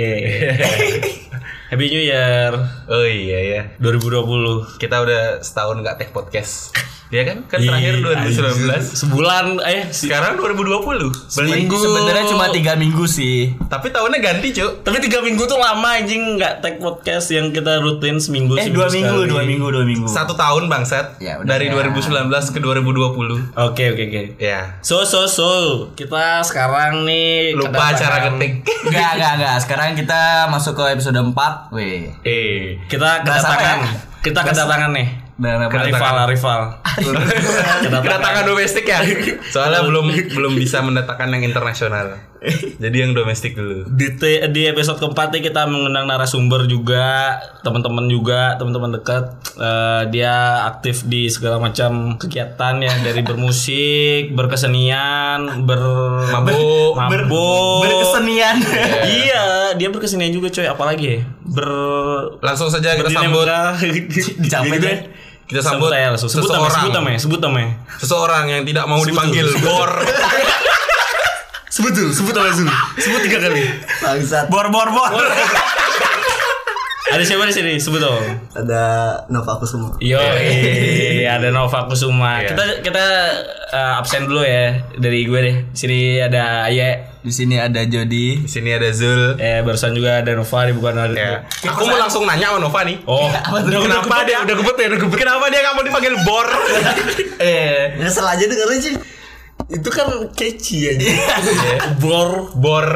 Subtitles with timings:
[0.00, 0.56] Iya.
[1.70, 2.50] Happy New Year
[2.90, 3.62] Oh iya ya.
[3.78, 4.82] 2020.
[4.82, 6.74] Kita udah setahun nggak take podcast.
[7.10, 7.38] Iya kan?
[7.50, 8.86] Kan terakhir Ih, 2019.
[9.02, 11.10] Sebulan eh Sekarang 2020.
[11.26, 11.74] Seminggu.
[11.74, 13.54] Sebenarnya cuma tiga minggu sih.
[13.66, 14.86] Tapi tahunnya ganti, Cuk.
[14.86, 18.78] Tapi tiga minggu tuh lama anjing nggak take podcast yang kita rutin seminggu Eh seminggu
[18.78, 19.30] dua minggu, sekali.
[19.30, 20.06] dua minggu, dua minggu.
[20.06, 21.18] Satu tahun bangsat.
[21.18, 21.82] Ya, udah Dari ya.
[21.82, 23.58] 2019 ke 2020.
[23.58, 24.22] Oke oke oke.
[24.38, 24.78] Ya.
[24.82, 25.50] So so so
[25.98, 28.62] kita sekarang nih Lupa cara ketik.
[28.86, 29.56] Enggak, enggak, enggak.
[29.66, 31.34] Sekarang kita masuk ke episode 4.
[31.68, 32.08] Weh.
[32.24, 32.80] Eh.
[32.88, 33.78] Kita kedatangan.
[33.84, 33.90] ya?
[34.20, 35.08] Kita kedatangan nih.
[35.40, 35.72] Dan apa?
[35.88, 36.60] Rival rival.
[38.04, 39.00] Kedatangan domestik ya.
[39.48, 42.29] Soalnya belum belum bisa mendatangkan yang internasional.
[42.76, 43.84] Jadi yang domestik dulu.
[43.86, 44.08] di,
[44.48, 50.32] di episode keempat nih kita mengundang narasumber juga teman-teman juga teman-teman dekat Eh, dia
[50.64, 55.84] aktif di segala macam kegiatan ya dari bermusik berkesenian ber
[56.32, 56.96] Mabuk.
[57.12, 58.56] mabuk Berkesenian.
[59.04, 61.68] iya dia berkesenian juga coy apalagi ya ber
[62.40, 63.44] Langsung saja kita sambut
[64.40, 64.88] Dicapai Gitu deh.
[64.88, 64.98] deh.
[65.44, 66.30] kita sambut aja langsung.
[66.30, 69.60] sebut namanya sebut seseorang namanya sebut namanya seseorang yang tidak mau Sebut dipanggil dulu.
[71.80, 73.64] sebut dulu sebut namanya dulu sebut tiga kali
[74.04, 74.44] Bangsat.
[74.52, 75.08] Bor bor bor.
[77.10, 78.22] ada siapa di sini sebut dong
[78.52, 78.82] Ada
[79.26, 79.90] Nova aku semua.
[79.98, 80.20] Yo,
[81.26, 82.38] ada Nova Kusuma.
[82.38, 82.52] Iya.
[82.52, 83.04] Kita kita
[83.66, 85.56] eh, absen dulu ya dari gue deh.
[85.72, 88.44] Sini ada Aye, Di sini ada Jody.
[88.44, 89.34] Di sini ada Zul.
[89.38, 91.14] eh barusan juga ada Nova di bukan ada.
[91.14, 91.34] Ya.
[91.66, 92.96] Aku mau langsung nanya sama Nova nih.
[93.02, 93.26] Oh,
[93.58, 95.18] Udah kenapa dia udah gebet ya, udah gebet.
[95.18, 96.46] Kenapa dia nggak mau dipanggil bor?
[97.40, 98.94] Eh, Nyesel aja dengerin sih.
[99.70, 101.06] Itu kan catchy aja.
[101.96, 102.50] Bor.
[102.52, 102.88] bor.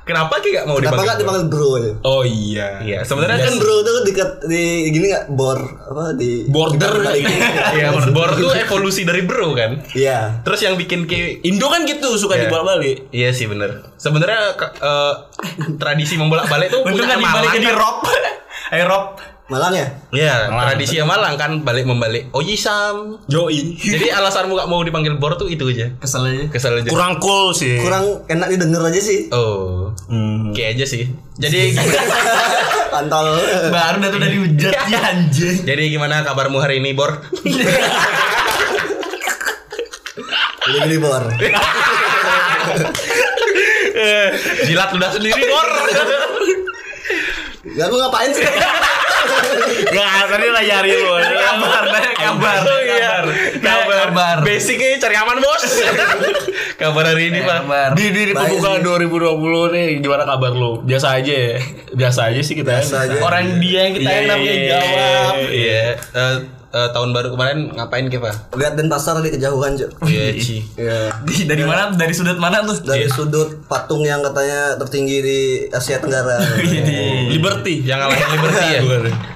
[0.00, 1.06] Kenapa Ki nggak mau Kenapa dipanggil?
[1.06, 1.70] gak dipanggil bro?
[2.02, 2.82] Oh iya.
[2.82, 7.14] Iya, sebenarnya Kan kan bro tuh dekat di gini gak bor apa di Border.
[7.14, 7.22] di-
[7.78, 9.78] Iya, bor tuh evolusi dari bro kan.
[9.92, 10.42] Iya.
[10.42, 12.42] Terus yang bikin Ki Indo kan gitu suka Iya.
[12.42, 13.06] dibolak-balik.
[13.08, 13.86] Iya sih bener.
[13.94, 15.14] Sebenarnya ke- eh,
[15.78, 17.76] tradisi membolak-balik tuh punya kan dibalik di kan.
[17.76, 17.96] Rob.
[18.72, 19.14] Eh Rob.
[19.50, 19.86] Malang ya?
[20.14, 22.30] Iya, tradisi yang Malang kan balik membalik.
[22.30, 23.18] Oh Sam.
[23.26, 23.74] Yoi.
[23.74, 25.90] Jadi alasanmu gak mau dipanggil bor tuh itu aja.
[25.98, 26.44] Kesel aja.
[26.54, 26.86] Kesel aja.
[26.86, 27.82] Kurang cool sih.
[27.82, 29.26] Kurang enak didengar aja sih.
[29.34, 29.90] Oh.
[30.06, 30.54] Hmm.
[30.54, 31.10] Kayak aja sih.
[31.34, 31.74] Jadi
[32.94, 33.42] Pantol.
[33.74, 35.66] Baru dah tuh udah dihujat ya anjing.
[35.66, 37.10] jadi gimana kabarmu hari ini, Bor?
[40.70, 41.24] Udah beli bor.
[44.70, 45.68] Jilat ludah sendiri, Bor.
[47.74, 48.46] Gak aku ngapain sih?
[49.90, 51.12] Gak, tadi lah nyari lu.
[51.18, 51.84] Kabar,
[52.16, 52.58] kabar.
[52.64, 53.14] Oh iya.
[53.58, 54.08] Kabar.
[54.10, 54.36] Kabar.
[54.46, 55.64] Basicnya cari aman, Bos.
[56.80, 57.66] kabar hari ini, Pak.
[57.66, 57.88] Kabar.
[57.98, 60.80] Di, di, pembukaan 2020 nih gimana kabar lu?
[60.82, 61.56] Biasa aja ya.
[61.92, 62.78] Biasa aja sih kita.
[62.80, 63.18] Biasa aja.
[63.20, 65.34] Orang dia yang kita Iya, yang namanya iya, jawab.
[65.50, 65.84] Iya.
[66.70, 68.54] Eh, eh, tahun baru kemarin ngapain, Kepa?
[68.54, 69.90] Lihat Denpasar di kejauhan, Cuk.
[70.06, 70.62] Iya, Ci.
[70.80, 71.10] Iya.
[71.26, 71.90] Di, dari mana?
[71.90, 72.78] Dari sudut mana tuh?
[72.86, 76.38] Dari sudut patung yang katanya tertinggi di Asia Tenggara.
[77.34, 77.82] Liberty.
[77.82, 78.80] Yang ngalahin Liberty ya?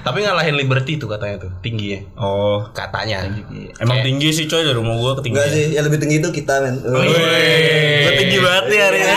[0.07, 1.99] Tapi ngalahin Liberty tuh katanya tuh, tinggi ya.
[2.15, 2.63] Oh.
[2.71, 3.27] Katanya.
[3.83, 5.43] Emang tinggi sih coy dari rumah gua ketinggian.
[5.43, 6.79] Enggak sih, yang lebih tinggi itu kita, men.
[6.79, 9.15] Gue tinggi banget nih hari ini.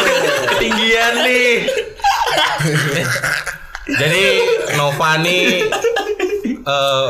[0.52, 1.50] Ketinggian nih.
[3.86, 4.22] Jadi
[4.76, 5.72] Nova nih
[6.66, 7.08] eh,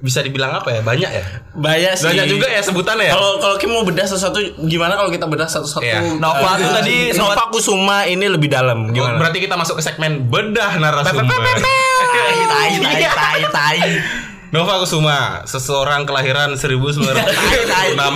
[0.00, 0.80] bisa dibilang apa ya?
[0.80, 1.24] Banyak ya?
[1.52, 2.04] Banyak sih.
[2.08, 3.14] Banyak juga ya sebutannya ya?
[3.16, 5.80] Kalau kalau Kim mau bedah sesuatu gimana kalau kita bedah satu-satu?
[5.80, 6.20] Iya.
[6.20, 8.88] Nova Eh, tuh tadi Nova Kusuma ini lebih dalam.
[8.88, 9.16] Oh, Gimana?
[9.16, 11.24] berarti kita masuk ke segmen bedah narasumber.
[12.14, 13.80] Tai, tai, tai, tai, tai.
[14.54, 17.10] Nova Kusuma, seseorang kelahiran 1996.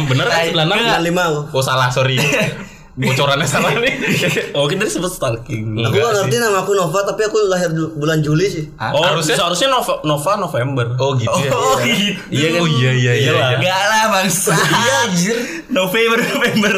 [0.07, 0.45] Bener kan?
[0.55, 0.55] 96?
[0.55, 1.41] Bulan lima aku.
[1.51, 2.15] Oh salah, sorry.
[2.99, 3.95] Bocorannya salah nih.
[4.59, 5.79] Oh kita disebut stalking.
[5.79, 8.65] Aku gak ngerti nama aku Nova, tapi aku lahir bulan Juli sih.
[8.75, 10.99] Oh Harusnya- seharusnya Nova, Nova November.
[10.99, 11.51] Oh gitu ya.
[11.51, 12.19] Oh, gitu.
[12.29, 12.61] Iya kan?
[12.61, 13.31] Oh iya iya iya.
[13.31, 13.47] Iya.
[13.55, 14.53] Enggak lah bangsa.
[14.53, 15.37] Iya anjir.
[15.69, 16.73] November November.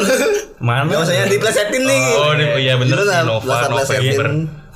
[0.59, 0.85] Mana?
[0.87, 2.01] Gak usah diplesetin nih.
[2.15, 3.13] Oh ini- iya bener Gimana?
[3.15, 3.55] sih Nova.
[3.67, 4.25] November.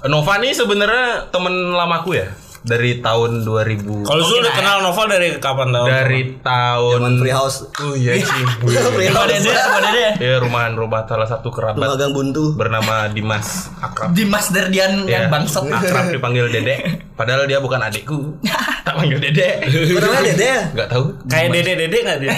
[0.05, 2.27] Nova nih sebenarnya temen lamaku ya
[2.65, 4.03] dari tahun 2000.
[4.03, 5.85] Kalau Zul udah kenal Nova dari kapan tau?
[5.85, 7.57] dari tahun Zaman free house.
[7.77, 8.43] Oh iya sih.
[8.91, 9.31] free Apa house.
[9.31, 9.51] dede?
[9.53, 10.07] Dede?
[10.25, 12.57] Ya rumahan rumah salah satu Rumah kerabat gang buntu.
[12.57, 14.09] bernama Dimas akrab.
[14.11, 15.61] Dimas Dardian Ya, yang bangsat.
[15.63, 16.75] akrab dipanggil Dede.
[17.13, 18.41] Padahal dia bukan adikku.
[18.81, 19.61] Tak panggil Dede.
[19.63, 20.61] Namanya Dede ya?
[20.67, 21.05] Enggak tahu.
[21.25, 22.33] Kayak dede dede nggak dia?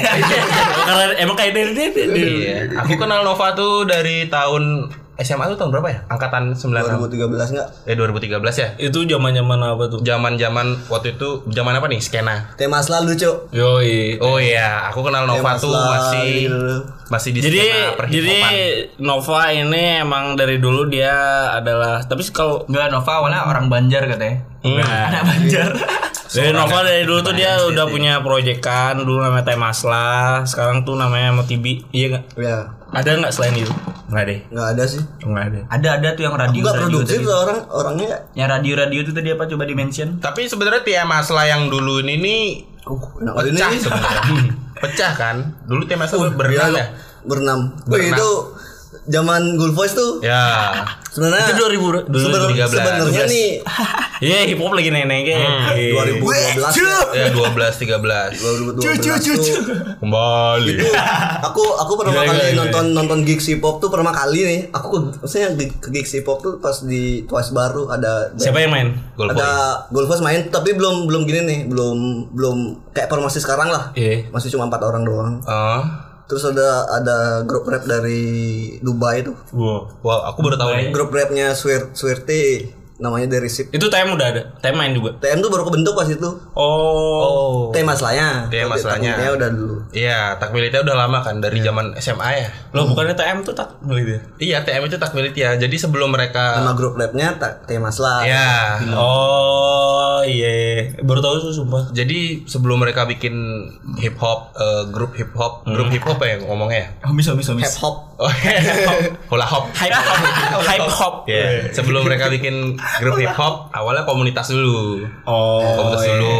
[0.84, 2.20] Karena emang kayak dede dede.
[2.20, 2.58] Iya.
[2.84, 6.00] Aku kenal Nova tuh dari tahun SMA tuh tahun berapa ya?
[6.14, 7.10] Angkatan 96.
[7.10, 7.68] 2013 enggak?
[7.90, 8.68] Eh 2013 ya?
[8.78, 10.00] Itu zaman zaman apa tuh?
[10.06, 12.00] Zaman-zaman waktu itu zaman apa nih?
[12.00, 12.54] Skena.
[12.54, 13.50] Tema selalu, Cuk.
[13.50, 14.22] Yoi.
[14.22, 15.90] Oh iya, aku kenal Nova Tema tuh selalu.
[15.90, 16.30] masih
[17.08, 18.38] masih di Jadi skena jadi.
[19.02, 24.44] Nova ini emang dari dulu dia adalah tapi kalau Enggak Nova awalnya orang Banjar katanya.
[24.68, 25.72] Nah, Anak Banjar.
[26.36, 31.32] dari Nova dari dulu tuh dia udah punya proyekan dulu namanya Temasla, sekarang tuh namanya
[31.32, 32.24] Motibi, iya nggak?
[32.38, 32.77] Ya.
[32.90, 33.74] Ada nggak selain itu?
[34.08, 34.40] Nggak deh.
[34.50, 35.02] Nggak ada sih.
[35.20, 35.60] Nggak ada.
[35.70, 37.26] Ada ada tuh yang Aku radio nggak radio produktif tadi.
[37.26, 38.08] tuh orang orangnya.
[38.34, 40.10] Yang radio radio itu tadi apa coba di mention?
[40.18, 42.44] Tapi sebenarnya Tia Masla yang dulu ini nih
[42.88, 43.80] Uh, enak kali pecah nih.
[43.84, 44.32] sebenarnya.
[44.84, 45.36] pecah kan?
[45.64, 46.86] Dulu Tia Masla Iya, berenam ya?
[47.22, 47.60] Berenam.
[47.84, 48.16] Wih, Berenam.
[48.16, 48.30] itu
[49.08, 50.84] zaman Gold Voice tuh Ya.
[51.08, 52.68] sebenarnya Itu 2000 Sebenar- 2013.
[52.70, 53.50] sebenarnya nih
[54.28, 55.78] Iya hip hop lagi nenek Hmm.
[56.18, 56.98] 2012 ya.
[57.16, 58.34] Ya 12 13.
[58.34, 58.82] 2012
[59.30, 59.62] tuh
[59.98, 60.74] Kembali.
[60.76, 60.90] itu
[61.40, 62.60] aku aku pertama Gila, kali gila, gila.
[62.60, 66.40] nonton nonton gigs hip hop tuh pertama kali nih aku maksudnya ke gigs hip hop
[66.40, 68.88] tuh pas di Twice baru ada Siapa yang main?
[69.14, 69.50] Gold ada
[69.88, 71.98] Gold Voice main tapi belum belum gini nih belum
[72.34, 72.58] belum
[72.92, 74.30] kayak formasi sekarang lah Iya.
[74.30, 75.82] masih cuma empat orang doang Oh.
[76.28, 78.24] Terus ada ada grup rap dari
[78.80, 80.04] Dubai tuh Wow.
[80.04, 80.88] Wah, aku baru tahu nih.
[80.92, 82.68] grup rapnya Swir Swirte
[82.98, 84.42] namanya dari Sip Itu TM udah ada.
[84.58, 85.14] TM main juga.
[85.18, 87.70] TM tuh baru kebentuk pas itu Oh.
[87.70, 89.14] TM masalahnya TM masalahnya.
[89.14, 92.50] Takutnya udah dulu Iya, takmilitnya udah lama kan dari zaman SMA ya.
[92.74, 93.78] Lo bukannya TM tuh tak.
[94.38, 95.54] Iya, TM itu takmilit ya.
[95.56, 98.82] Jadi sebelum mereka nama grup rapnya tak TM Maslah Ya.
[98.98, 100.90] Oh iya.
[101.02, 101.94] Baru tahu tuh sumpah.
[101.94, 103.34] Jadi sebelum mereka bikin
[103.98, 106.88] hip hop, eh, grup hip hop, grup hip hop ya ngomongnya ya.
[107.06, 107.66] Homis homis homis.
[107.66, 108.34] hip hop Oh,
[109.30, 109.70] hula hop.
[109.78, 110.18] Hype hop.
[110.66, 111.14] Hype hop.
[111.30, 115.04] Ya, sebelum mereka bikin grup hip hop, awalnya komunitas dulu.
[115.28, 115.60] Oh.
[115.78, 116.40] komunitas dulu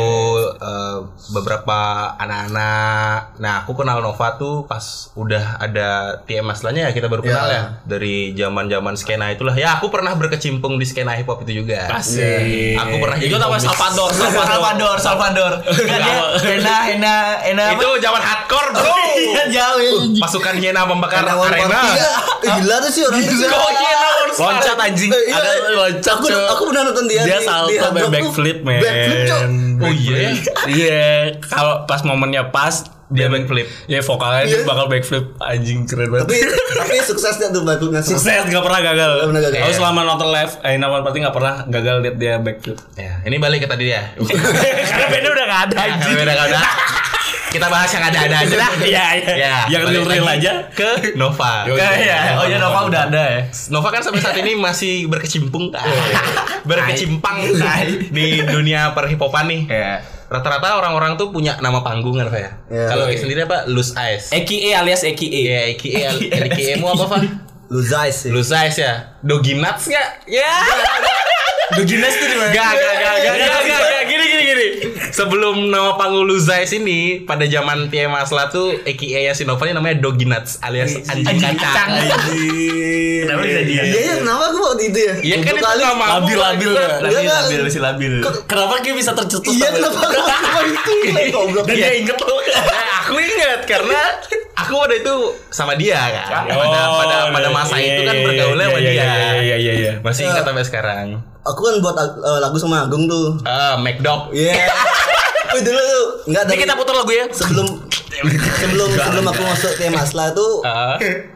[0.56, 0.98] eh,
[1.36, 1.78] beberapa
[2.18, 3.40] anak-anak.
[3.42, 7.62] Nah, aku kenal Nova tuh pas udah ada TM Maslanya ya kita baru kenal ya.
[7.84, 9.54] Dari zaman-zaman skena itulah.
[9.58, 11.92] Ya, aku pernah berkecimpung di skena hip hop itu juga.
[11.92, 12.78] Asik.
[12.80, 13.64] Aku pernah apa homies.
[13.68, 14.48] Salvador, Salvador.
[14.48, 15.52] Salvador, Salvador.
[15.68, 17.66] Enggak dia Hena Hena Hena?
[17.74, 18.96] Itu zaman hardcore, Bro.
[19.18, 19.82] Iya, jauh.
[19.82, 19.92] ya.
[20.22, 21.90] Pasukan Hyena membakar arena.
[22.38, 23.34] Gila tuh sih orang itu.
[24.38, 24.38] Monster?
[24.38, 25.10] Loncat anjing.
[25.10, 26.18] Iya, Ada loncat.
[26.38, 26.50] Aku, Cok.
[26.50, 28.10] aku pernah nonton dia Dia di- salto di tuh.
[28.10, 28.80] backflip, men.
[28.80, 29.42] Backflip, Cok.
[29.78, 30.18] Oh iya.
[30.68, 31.02] Iya,
[31.44, 32.76] kalau pas momennya pas
[33.08, 33.64] Dia backflip.
[33.88, 34.68] Ya vokalnya dia Iya.
[34.68, 36.28] bakal backflip anjing keren banget.
[36.28, 36.38] Tapi
[36.76, 38.12] tapi suksesnya tuh backflipnya sih.
[38.14, 39.10] Sukses gak pernah gagal.
[39.16, 39.60] Nggak pernah gagal.
[39.62, 42.76] Aku selama nonton live, eh nama berarti gak pernah gagal lihat dia backflip.
[42.94, 44.12] Ya, ini balik ke tadi ya.
[44.92, 46.14] Karena bandnya udah gak ada anjing.
[46.14, 46.60] Beda ada.
[47.48, 48.72] Kita bahas yang ada-ada aja dah.
[48.84, 49.34] Iya, iya.
[49.34, 50.52] Ya, Yang real-real aja.
[50.76, 51.64] ke Nova.
[51.64, 52.44] Iya.
[52.44, 53.42] Oh ya Nova udah ada ya.
[53.72, 55.72] Nova kan sampai saat ini masih berkecimpung
[56.70, 57.38] berkecimpang
[58.12, 59.62] di dunia perhipopan nih.
[59.72, 59.94] Iya.
[60.28, 62.52] Rata-rata orang-orang tuh punya nama panggung kan, Pak ya?
[62.68, 62.86] Iya.
[62.92, 63.64] Kalau Eki sendiri apa?
[63.72, 64.36] Loose Eyes.
[64.36, 65.42] EKE alias EKE.
[65.48, 65.90] Iya, Eki
[66.52, 67.22] Eki mu apa, Pak?
[67.72, 68.32] Luzais sih.
[68.32, 69.16] Loose Eyes ya.
[69.24, 70.28] Dogi Nuts enggak?
[70.28, 70.52] Ya.
[71.68, 72.52] Doginas tuh di mana?
[72.56, 74.68] Gak, gak, gak, gak, gak, gak, gak, gini, gini, gini.
[75.18, 79.98] Sebelum nama panggung Luzais ini, pada zaman Tia Masla tuh, AKA ya Sinova ini namanya
[79.98, 81.90] Dogi Nuts alias anjing kacang.
[83.26, 83.82] Kenapa bisa dia?
[83.82, 85.14] Iya iya kenapa aku waktu itu ya?
[85.26, 87.02] Iya kan itu nama Labil-labil ya.
[87.02, 88.14] Labil Enggak, labil masih labil.
[88.46, 89.58] Kenapa dia bisa tercetus?
[89.58, 90.78] Iya sama kenapa itu?
[90.78, 91.66] aku cuma itu goblok.
[91.66, 92.38] Dan dia inget loh.
[92.38, 94.00] Nah, aku inget karena
[94.54, 95.16] aku pada itu
[95.50, 96.46] sama dia kan.
[96.46, 99.02] pada pada pada masa iya, itu kan iya, bergaulnya iya, sama iya, dia.
[99.02, 99.94] Iya iya iya iya.
[100.06, 101.08] Masih ingat sampai sekarang.
[101.48, 103.40] Aku kan buat uh, lagu sama Agung tuh.
[103.48, 104.36] Ah, McDog.
[104.36, 104.54] Iya.
[105.56, 107.26] Wih dulu tuh enggak Ini dari kita putar lagu ya.
[107.32, 107.68] sebelum
[108.60, 111.32] sebelum sebelum aku masuk tim Masla tuh eh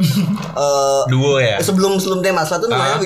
[1.07, 1.63] duo ya.
[1.63, 2.99] sebelum sebelum tim Masla tuh namanya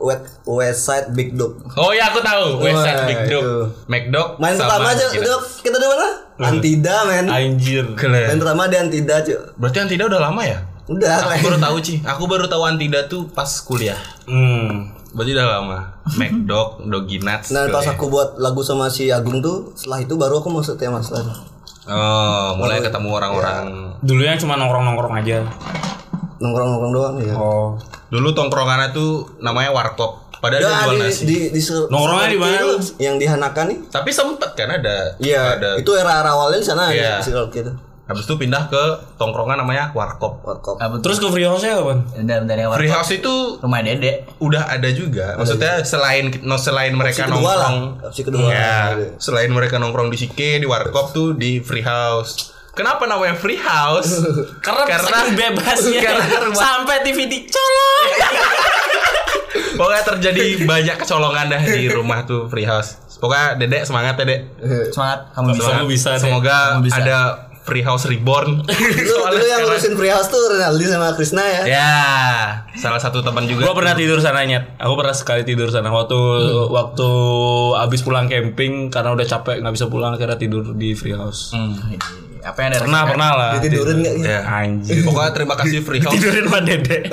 [0.00, 1.60] Wet West Side Big Dog.
[1.76, 2.60] Oh ya aku tahu.
[2.64, 3.44] West Side Wah, Big Dog.
[3.88, 4.28] McDog.
[4.40, 6.08] Main sama pertama aja itu kita di mana?
[6.40, 7.26] Antida men.
[7.28, 7.84] Anjir.
[7.96, 8.26] Keren.
[8.32, 9.36] Main pertama di Antida cuy.
[9.60, 10.58] Berarti Antida udah lama ya?
[10.86, 11.94] Udah Aku baru tahu Ci.
[12.00, 13.98] Aku baru tahu Antida tuh pas kuliah.
[14.24, 14.94] Hmm.
[15.10, 15.78] Berarti udah lama.
[16.14, 17.50] McDog, Dogi Nuts.
[17.50, 17.92] Nah pas ya.
[17.92, 21.20] aku buat lagu sama si Agung tuh setelah itu baru aku masuk tim Masla.
[21.84, 23.98] Oh, mulai ketemu orang-orang.
[24.00, 25.42] Dulu yang cuma nongkrong-nongkrong aja.
[26.38, 27.34] Nongkrong-nongkrong doang ya.
[27.34, 27.74] Oh.
[28.08, 30.30] Dulu tongkrongannya tuh namanya warkop.
[30.40, 31.22] Padahal dia Udah jual di, nasi.
[31.26, 32.58] di, di, se- Nongkrongnya di mana?
[32.96, 33.78] Yang di Hanakan nih.
[33.90, 35.12] Tapi sempet kan ada.
[35.18, 35.70] Iya, Ada.
[35.76, 36.96] itu era-era awalnya di sana Iya.
[36.96, 37.89] ya, di Circle.
[38.10, 38.82] Habis itu pindah ke
[39.14, 40.42] tongkrongan namanya warkop.
[40.42, 40.76] Warkop.
[40.76, 41.98] Apa Terus ke free house-nya kapan?
[42.20, 44.26] dan dari awal Free house itu rumah Dede.
[44.36, 45.34] udah ada juga.
[45.34, 47.70] Maksudnya selain no selain mereka Opsi kedua lah.
[47.70, 47.78] nongkrong.
[48.04, 48.48] Opsi kedua.
[48.48, 48.78] Ya,
[49.16, 52.50] selain mereka nongkrong di Sike, di warkop tuh di free house.
[52.70, 54.10] Kenapa namanya free house?
[54.64, 58.06] Karena, Karena- bebasnya karena rumah- sampai TV dicolok.
[59.72, 63.00] Pokoknya terjadi banyak kecolongan dah di rumah tuh free house.
[63.16, 64.40] Pokoknya Dedek semangat ya, Dek.
[64.90, 65.70] Semangat kamu bisa.
[65.70, 66.10] Kamu bisa.
[66.16, 66.96] Semoga Kamu bisa.
[66.96, 67.18] ada
[67.64, 68.64] free house reborn.
[69.10, 71.62] Dulu, dulu yang ngurusin free house tuh Renaldi sama Krisna ya.
[71.68, 71.92] ya,
[72.78, 73.68] salah satu teman juga.
[73.68, 74.74] Gua pernah tidur sana nyet.
[74.80, 76.18] Aku pernah sekali tidur sana waktu
[76.72, 77.10] waktu
[77.78, 81.52] abis pulang camping karena udah capek nggak bisa pulang akhirnya tidur di free house.
[81.52, 81.76] Hmm.
[82.40, 83.50] Apa yang ada Pernah pernah lah.
[83.58, 84.14] Ditidurin nggak?
[84.24, 84.38] Ya.
[84.44, 85.04] Anjir.
[85.04, 86.14] Pokoknya terima kasih free house.
[86.16, 86.98] Tidurin sama dede.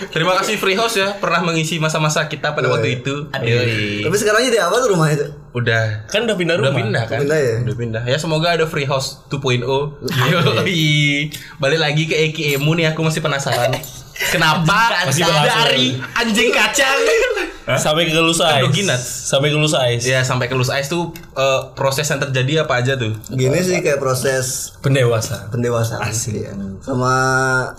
[0.00, 3.28] Terima kasih free house ya pernah mengisi masa-masa kita pada waktu itu.
[3.36, 4.00] Yoi.
[4.00, 5.28] Tapi sekarang jadi apa tuh rumah itu?
[5.52, 6.80] Udah Kan udah pindah udah rumah.
[6.80, 7.18] pindah kan?
[7.20, 7.54] Pindah ya?
[7.60, 8.02] Udah pindah.
[8.08, 9.60] Ya semoga ada free house 2.0.
[10.08, 11.28] Yoi.
[11.60, 13.76] Balik lagi ke EKMU nih aku masih penasaran.
[14.32, 16.96] Kenapa Masih dari anjing kacang
[17.70, 18.62] Sampai ke Lus Ice.
[18.62, 19.00] Doginat.
[19.00, 20.02] Sampai ke Lus Ice.
[20.02, 23.14] ya sampai ke loose ice tuh eh, proses yang terjadi apa aja tuh?
[23.28, 25.50] Gini sih kayak proses Pendewasaan.
[25.50, 26.52] pendewasaan Iya.
[26.80, 27.14] sama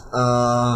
[0.07, 0.73] eh,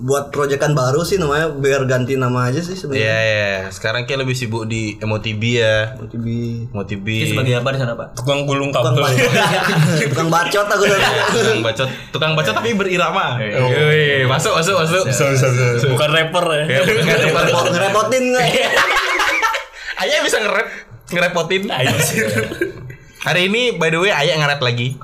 [0.00, 3.14] buat proyekan baru sih namanya biar ganti nama aja sih Iya sebenarnya.
[3.14, 3.54] ya.
[3.68, 5.94] Sekarang kayak lebih sibuk di MOTB ya.
[5.96, 6.26] MOTB.
[6.70, 7.06] MOTB.
[7.28, 8.14] Sebagai apa di sana pak?
[8.14, 9.02] Tukang gulung Tukang kabel.
[9.04, 9.30] bacot,
[10.08, 11.06] tukang bacot aku tadi.
[11.32, 13.38] tukang bacot, tukang bacot tapi berirama.
[13.38, 15.04] Yoi, masuk masuk masuk.
[15.88, 16.64] Bukan rapper ya.
[16.68, 17.42] Ya, bukan rapper.
[17.44, 18.72] Ngerepot- ngerepotin nggak?
[20.06, 20.68] Ayah bisa nge-rap
[21.10, 21.62] ngerepotin.
[23.18, 24.94] Hari ini by the way Ayah nge-rap lagi.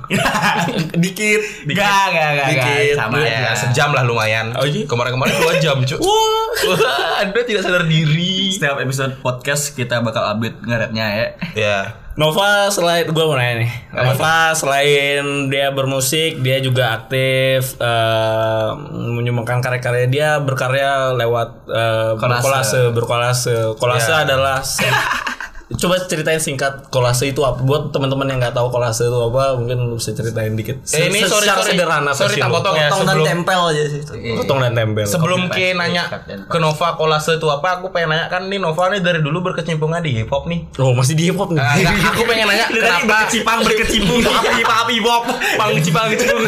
[1.03, 1.67] Dikit.
[1.67, 2.95] Enggak, enggak, enggak, Dikit.
[2.95, 4.55] Sama ya, sejam lah lumayan.
[4.55, 4.87] Oh, iya?
[4.87, 5.99] Kemarin-kemarin dua jam, Cuk.
[5.99, 8.55] Wah, Anda tidak sadar diri.
[8.55, 11.27] Setiap episode podcast kita bakal update nge-rapnya ya.
[11.59, 11.77] Ya.
[12.15, 13.71] Nova selain gue mau nanya nih.
[13.91, 22.81] Nova selain dia bermusik, dia juga aktif eh, menyumbangkan karya-karya dia berkarya lewat eh, berkolase,
[22.95, 23.55] berkolase.
[23.75, 24.23] Kolase Ya.
[24.23, 24.63] adalah
[25.65, 29.81] Coba ceritain singkat kolase itu apa buat teman-teman yang nggak tahu kolase itu apa mungkin
[29.89, 30.77] lu bisa ceritain dikit.
[30.93, 31.73] Eh, ini sorry Secara sorry.
[31.73, 34.01] sederhana sorry tak potong ya Potong dan tempel aja sih.
[34.37, 35.05] Potong dan tempel.
[35.09, 36.05] sebelum ke nanya
[36.45, 40.05] ke Nova kolase itu apa, aku pengen nanya kan nih Nova nih dari dulu berkecimpungnya
[40.05, 40.69] di hip hop nih.
[40.77, 41.57] Oh masih di hip hop nih.
[41.57, 45.23] Ah, enggak, aku pengen nanya kenapa berkecimpung berkecimpung api api bob
[45.57, 46.45] pang cipang cipung.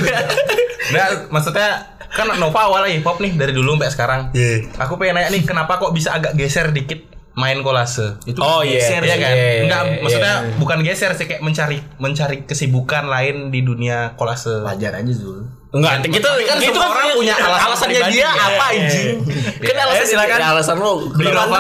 [0.94, 1.70] Nah, maksudnya
[2.14, 4.22] kan Nova awalnya hip hop nih dari dulu sampai sekarang.
[4.38, 4.70] Iya.
[4.78, 8.18] Aku pengen nanya nih kenapa kok bisa agak geser dikit main kolase?
[8.26, 8.82] Itu Oh, iya.
[8.82, 9.30] geser ya kan?
[9.30, 10.58] Iya, Enggak, iya, maksudnya iya.
[10.58, 14.66] bukan geser sih kayak mencari mencari kesibukan lain di dunia kolase.
[14.66, 15.46] Wajar aja Zul.
[15.68, 19.16] Enggak, kita kan itu semua orang punya alasan alasannya dia Iya, apa anjing?
[19.60, 20.38] Kan alasan silakan.
[20.40, 21.58] ya, alasan lo Beli Nova.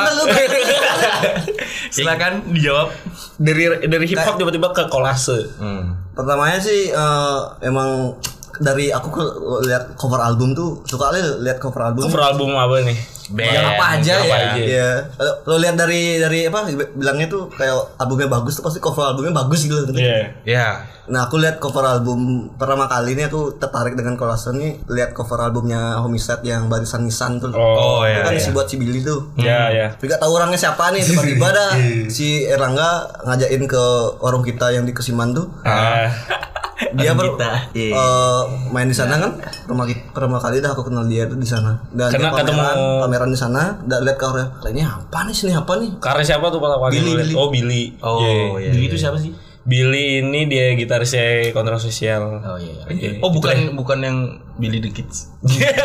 [1.89, 2.89] Silakan dijawab.
[3.37, 5.37] dari dari hip hop tiba-tiba ke kolase.
[5.61, 5.93] Hmm.
[6.11, 8.17] Pertamanya sih eh, emang
[8.59, 9.23] dari aku ke
[9.65, 12.03] lihat cover album tuh suka kali lihat cover album.
[12.07, 12.99] Cover album apa nih?
[13.27, 14.35] Band, Yang apa aja apa ya?
[14.39, 14.63] aja.
[14.63, 14.89] Iya.
[15.19, 16.63] Lo, lo lihat dari dari apa
[16.95, 19.83] bilangnya tuh kayak albumnya bagus tuh pasti cover albumnya bagus gitu.
[19.91, 20.39] Iya.
[20.47, 20.87] Ya.
[21.11, 25.43] Nah aku lihat cover album pertama kali ini aku tertarik dengan kolase nih lihat cover
[25.43, 27.51] albumnya Homicide yang barisan Nisan tuh.
[27.51, 28.39] Oh, Itu iya, kan iya.
[28.39, 29.35] isi buat si Billy tuh.
[29.35, 29.87] Ya, ya.
[29.95, 31.71] Tapi gak tahu orangnya siapa nih tiba-tiba dah
[32.15, 33.83] si Erlangga ngajakin ke
[34.23, 35.51] warung kita yang di Kesiman tuh.
[35.67, 36.07] Ah.
[36.77, 37.97] Dia ber, kita, iya.
[37.97, 39.33] eh, main di sana kan
[39.65, 41.81] pertama pertama kali dah aku kenal dia di sana.
[41.89, 44.21] Dan Karena dia pameran, ketemu- pameran di sana, dan lihat.
[44.21, 45.97] Lah ini apa nih sini apa nih?
[45.97, 47.13] Karya siapa tuh pertama kali Billy?
[47.17, 47.33] Billy.
[47.33, 47.83] Oh, Billy.
[48.05, 48.21] Oh,
[48.61, 48.69] iya.
[48.69, 49.33] Billy itu siapa sih?
[49.67, 52.39] Billy ini dia gitarisnya kontroversial.
[52.39, 52.87] Oh iya.
[52.87, 53.19] Oke.
[53.25, 54.17] Oh bukan bukan yang
[54.55, 55.33] Billy the Kids.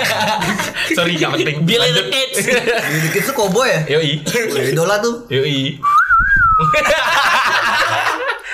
[0.97, 1.67] Sorry gak penting.
[1.67, 2.05] Billy the.
[2.07, 2.47] Kids.
[2.53, 3.99] Ini dikit tuh koboi ya?
[3.99, 4.23] Yoi.
[4.71, 5.27] Idola tuh.
[5.33, 5.83] Yoi.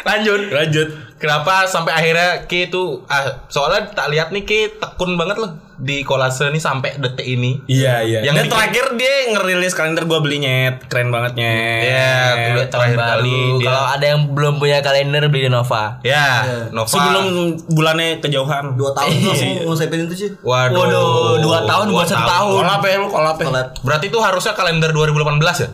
[0.07, 0.41] Lanjut.
[0.51, 0.89] Lanjut.
[1.19, 6.03] Kenapa sampai akhirnya K itu ah soalnya tak lihat nih K tekun banget loh di
[6.03, 7.63] kolase nih sampai detik ini.
[7.65, 8.19] Iya, iya.
[8.21, 10.85] Yang Dan bikin- terakhir dia ngerilis kalender gua beli nyet.
[10.87, 11.83] Keren banget nyet.
[11.85, 13.39] Ya, itu udah terakhir kali.
[13.61, 16.03] Kalau ada yang belum punya kalender beli di Nova.
[16.03, 16.91] Ya, Nova.
[16.91, 17.25] Sebelum
[17.69, 18.75] bulannya kejauhan.
[18.75, 20.31] Dua tahun tuh langsung ngusipin itu sih.
[20.41, 20.75] Waduh.
[20.77, 21.07] Waduh,
[21.41, 22.53] dua tahun buat satu tahun.
[22.59, 23.47] Kolap ya lu, kolap ya.
[23.81, 25.69] Berarti itu harusnya kalender 2018 ya?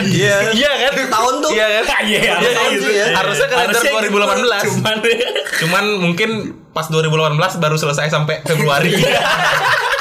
[0.00, 0.36] Iya.
[0.58, 0.92] Iya kan?
[1.06, 1.50] Tahun tuh.
[1.52, 2.02] Iya kan?
[2.02, 2.88] Iya, Iya, harusnya tahun gitu.
[2.88, 3.06] ya.
[3.12, 4.64] Harusnya kalender Harusnya 2018.
[4.64, 4.72] gitu.
[4.78, 4.96] Cuman
[5.58, 6.30] Cuman mungkin
[6.78, 8.94] pas 2018 baru selesai sampai Februari.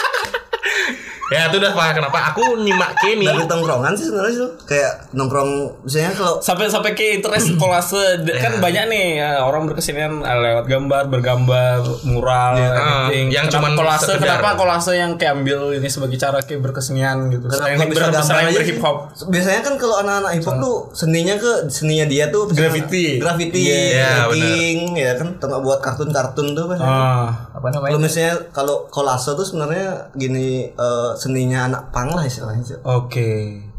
[1.27, 1.87] ya itu udah pak.
[1.93, 2.17] Kenapa?
[2.31, 3.27] Aku nyimak K nih.
[3.27, 4.49] Dari tongkrongan sih sebenarnya sih.
[4.65, 7.97] Kayak nongkrong misalnya kalau sampai sampai ke interest kolase.
[8.19, 13.27] D- kan banyak nih ya, orang berkesenian eh, lewat gambar bergambar mural ah, anything.
[13.29, 14.05] yang Kenapa cuman kolase?
[14.07, 14.23] sekedar.
[14.37, 17.45] kenapa kolase yang kayak ambil ini sebagai cara kayak berkesenian gitu?
[17.49, 20.55] Selain Kenapa bisa ber, gambar selain aja berhip hop Biasanya kan kalau anak-anak hip hop
[20.57, 23.17] tuh seninya ke seninya dia tuh Graffiti.
[23.17, 26.79] graffiti, Iya, making, ya kan, atau buat kartun-kartun tuh kan.
[26.79, 27.27] ah.
[27.51, 33.31] Apa Kalau misalnya kalau kolase tuh sebenarnya gini eh, seninya anak pang lah istilahnya oke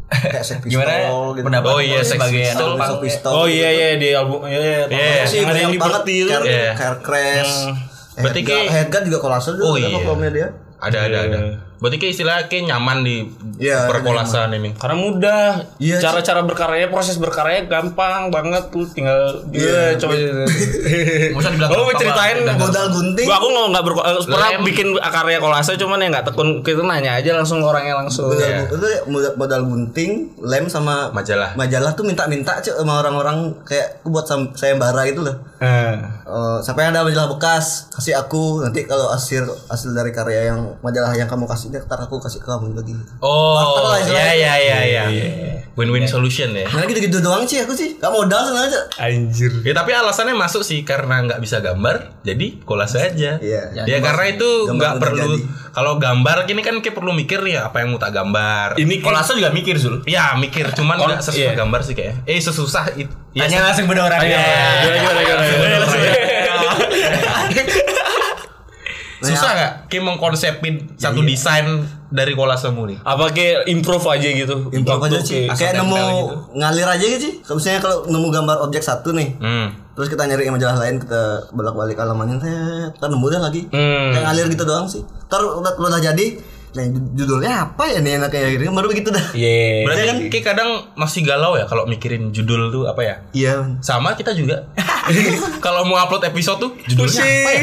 [0.09, 0.93] Kayak Sex Pistol Gimana
[1.31, 1.45] gitu.
[1.45, 2.69] pendapat Oh iya, sebagai Pistol.
[2.73, 2.97] punk?
[2.99, 3.31] Pistol.
[3.31, 4.81] oh iya iya di album iya iya.
[4.87, 5.21] Iya.
[5.23, 6.71] sih yang banget liberty itu Care, Iya.
[6.73, 7.53] Care Crash.
[8.17, 9.85] Berarti kayak- Headguard juga kolase juga Oh iya.
[10.29, 10.49] dia.
[10.79, 11.39] Ada ada ada
[11.75, 13.17] berarti kayak istilahnya kayak nyaman di
[13.55, 15.43] Iya, perkolasan ini karena mudah
[15.75, 21.81] Iya, cara-cara berkaryanya proses berkaryanya gampang banget tuh tinggal dia coba Nggak usah dibilang lo
[21.81, 22.37] mau ceritain.
[22.49, 23.25] Modal gunting.
[23.25, 24.61] Gua aku nggak nggak ber eh, pernah Lem.
[24.63, 28.27] bikin karya kolase cuman ya nggak tekun kita nanya aja langsung orangnya langsung.
[28.27, 28.59] Modal, Iya.
[28.65, 31.55] itu modal, modal gunting, lem sama Majalah.
[31.55, 35.35] Majalah tuh minta-minta cuy sama orang-orang kayak aku buat sam- sayembara itu loh.
[35.59, 35.95] Eh.
[36.25, 41.13] Eh, sampai ada majalah bekas kasih aku nanti kalau hasil hasil dari karya yang majalah
[41.13, 44.53] yang kamu kasih ntar aku kasih ke kamu lagi Oh, lah ya istilahnya.
[44.59, 45.03] ya ya ya.
[45.73, 46.67] Win-win solution ya.
[46.67, 49.51] nah gitu-gitu doang sih aku sih gak modal sebenarnya Anjir.
[49.63, 53.39] Ya tapi alasannya masuk sih karena nggak bisa gambar, jadi kolase aja.
[53.39, 53.61] Iya.
[53.87, 55.39] Ya karena itu nggak perlu.
[55.39, 55.41] jadi.
[55.69, 58.75] Kalau gambar gini kan kita perlu mikir ya apa yang mau tak gambar.
[58.75, 60.01] Ini Kolase juga mikir Zul.
[60.03, 61.55] Ya mikir, cuman nggak sesusah iya.
[61.55, 62.25] gambar sih kayak.
[62.25, 63.13] Eh sesusah itu.
[63.37, 64.19] Ya, Tanya langsung pada orang.
[64.25, 64.43] Iya,
[64.83, 65.85] gimana gimana gimana.
[69.21, 69.71] susah nggak?
[69.87, 71.67] Kayak mengkonsepin satu desain
[72.07, 72.97] dari kolasemu nih.
[73.01, 74.55] Apa kayak improve aja gitu?
[74.71, 76.35] improve aja sih kayak- kayak nemu gitu.
[76.55, 79.67] ngalir aja gitu sih Kalau misalnya kalau nemu gambar objek satu nih Hmm.
[79.91, 81.21] terus kita nyari majalah lain kita
[81.51, 84.09] bolak balik halamannya set, ntar nemu dah lagi Hmm.
[84.09, 86.27] kayak ngalir gitu doang sih ntar udah, udah jadi
[86.69, 89.83] nah, judulnya apa ya nih enaknya gitu baru begitu dah Iya.
[89.83, 93.15] Berarti kan kayak kadang masih galau ya kalau mikirin judul tuh apa ya?
[93.31, 94.65] iya Sama kita juga.
[95.65, 97.61] kalau mau upload episode tuh judulnya apa ya?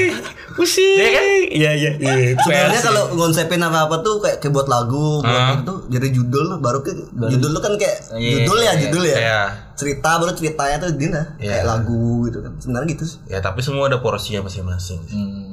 [0.57, 0.97] Pusing.
[0.97, 1.25] Iya kan?
[1.47, 2.33] Iya iya iya.
[2.35, 5.55] sebenarnya kalau ngonsepin apa apa tuh kayak, kayak buat lagu buat Ah.
[5.55, 6.97] itu jadi judul lah baru ke
[7.29, 9.41] judul lu kan kayak judul ya judul ya Iya.
[9.73, 11.51] cerita baru ceritanya tuh dia dah Iya.
[11.53, 15.01] kayak lagu gitu kan sebenarnya gitu sih Ya tapi semua ada porsinya masing-masing.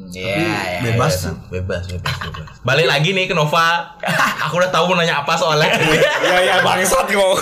[0.09, 0.79] Iya.
[0.81, 2.47] bebas sih Bebas, bebas, bebas.
[2.61, 3.97] Balik lagi nih ke Nova.
[4.45, 5.67] Aku udah tahu mau nanya apa soalnya.
[6.23, 7.35] Ya ya bangsat kok.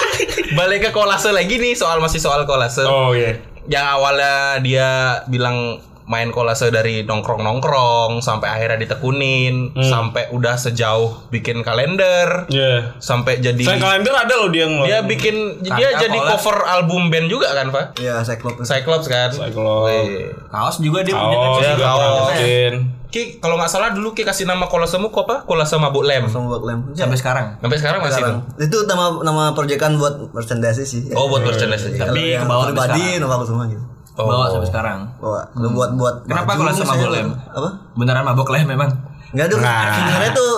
[0.58, 2.82] Balik ke kolase lagi nih soal masih soal kolase.
[2.82, 3.36] Oh iya.
[3.64, 4.88] Yang awalnya dia
[5.26, 12.98] bilang main kolase dari nongkrong-nongkrong sampai akhirnya ditekunin sampai udah sejauh bikin kalender Iya.
[12.98, 14.88] sampai jadi Saya kalender ada loh dia ngeluarin.
[14.88, 16.30] dia bikin dia Karya jadi kolase.
[16.34, 19.86] cover album band juga kan Pak iya Cyclops Cyclops kan Cyclops.
[19.88, 20.30] Wih.
[20.48, 21.36] Kaos juga dia punya.
[21.38, 22.28] Kaos Dia juga kaos.
[22.32, 22.74] bikin.
[23.08, 26.48] Ki kalau nggak salah dulu Ki kasih nama kolasemu kok apa kolase mabuk lem sama
[26.48, 27.46] buat lem Sampai sekarang.
[27.58, 31.92] sampai sekarang masih sekarang tuh itu nama nama proyekan buat merchandise sih oh buat merchandise
[31.92, 34.28] Kalau Tapi yang ke bawah pribadi nama aku semua gitu Oh.
[34.28, 34.98] Bawa sampai sekarang.
[35.16, 37.32] bawa Kalau buat buat Kenapa kalau sama bolem?
[37.32, 38.90] apa Beneran mabok leh memang.
[39.30, 39.88] Enggak dong Nah.
[39.90, 40.52] sebenarnya tuh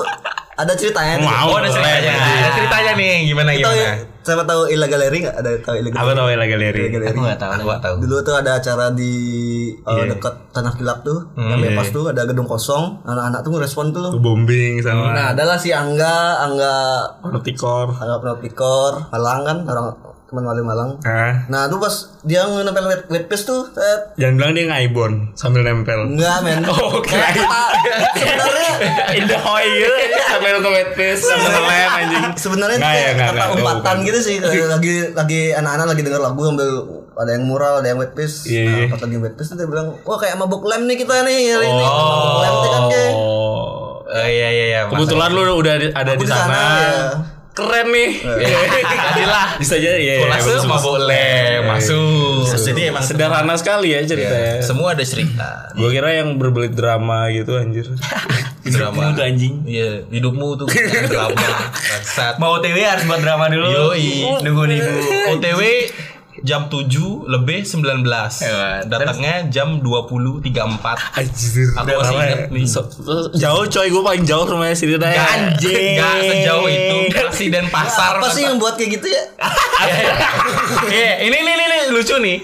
[0.54, 1.26] ada ceritanya tuh.
[1.26, 1.46] Mau.
[1.48, 3.78] Oh ada ceritanya, ada ceritanya nih gimana tahu gimana?
[3.80, 3.92] ya
[4.24, 6.78] siapa tahu Ila Galeri nggak ada tahu Ila Apa Galeri tau ya lagi galeri?
[6.80, 7.52] Ila Galeri Aku nggak tahu.
[7.52, 7.94] Aku tahu.
[8.00, 9.12] dulu tuh ada acara di
[9.84, 14.08] uh, dekat tanah kilap tuh yang bebas tuh ada gedung kosong anak-anak tuh ngerespon tuh
[14.16, 16.74] Bombing sama nah adalah si Angga Angga
[17.28, 17.92] Notikor.
[17.92, 19.86] Angga Pinopikor Malang kan orang
[20.34, 21.46] teman Malang Malang Hah?
[21.46, 24.16] nah tuh pas dia nempel wet, wet paste tuh set.
[24.16, 26.10] Jangan bilang dia ngaibon sambil nempel.
[26.10, 27.46] enggak men Oh, Kayak kirain.
[27.46, 27.62] apa?
[28.12, 28.70] sebenarnya
[29.20, 29.94] Indah hoy gitu
[30.30, 32.24] sambil ke wetpis sambil lem anjing.
[32.34, 33.96] sebenarnya Nggak itu ya, kata nggak, umpatan bukan.
[34.04, 36.68] gitu sih Kayak lagi lagi anak-anak lagi denger lagu sambil
[37.14, 38.82] ada yang mural ada yang wet paste Iya, iya.
[38.82, 41.38] nah, pas lagi wet paste tuh dia bilang wah kayak mabuk lem nih kita nih
[41.52, 44.02] hari ini mabuk lem tuh kan kayak Oh.
[44.06, 44.80] Oh iya iya iya.
[44.86, 46.46] Kebetulan lu udah ada di sana.
[46.46, 47.02] sana, ya.
[47.54, 48.10] Keren nih.
[48.18, 49.46] Jadilah.
[49.62, 50.26] Bisa aja ya.
[50.26, 50.98] Kolase bagus.
[51.06, 52.50] lem masuk.
[52.50, 54.58] Jadi emang sederhana sekali ya ceritanya.
[54.58, 55.70] Semua ada cerita.
[55.72, 57.86] Gue kira yang berbelit drama gitu anjir.
[58.64, 59.12] Drama.
[59.12, 59.54] Itu anjing.
[59.68, 60.64] Iya, hidupmu tuh
[61.12, 61.36] drama.
[61.68, 62.40] Bangsat.
[62.40, 63.92] Mau OTW harus buat drama dulu.
[63.92, 64.24] Yoi.
[64.40, 64.92] Nunggu nih Bu.
[65.36, 65.60] OTW
[66.40, 66.90] jam 7
[67.24, 68.02] lebih 19.
[68.40, 68.88] Hebat.
[68.88, 70.50] Datangnya jam 20.34.
[71.14, 71.68] Anjir.
[71.72, 72.64] Aku masih ingat nih.
[72.64, 75.10] So- so- jauh coy, gue paling jauh rumahnya sini dah.
[75.10, 75.94] Anjing.
[75.94, 76.96] Gak sejauh itu.
[77.14, 78.16] Presiden pasar.
[78.16, 79.22] apa sih yang buat kayak gitu ya
[80.94, 82.38] Iya, ini nih nih nih lucu nih.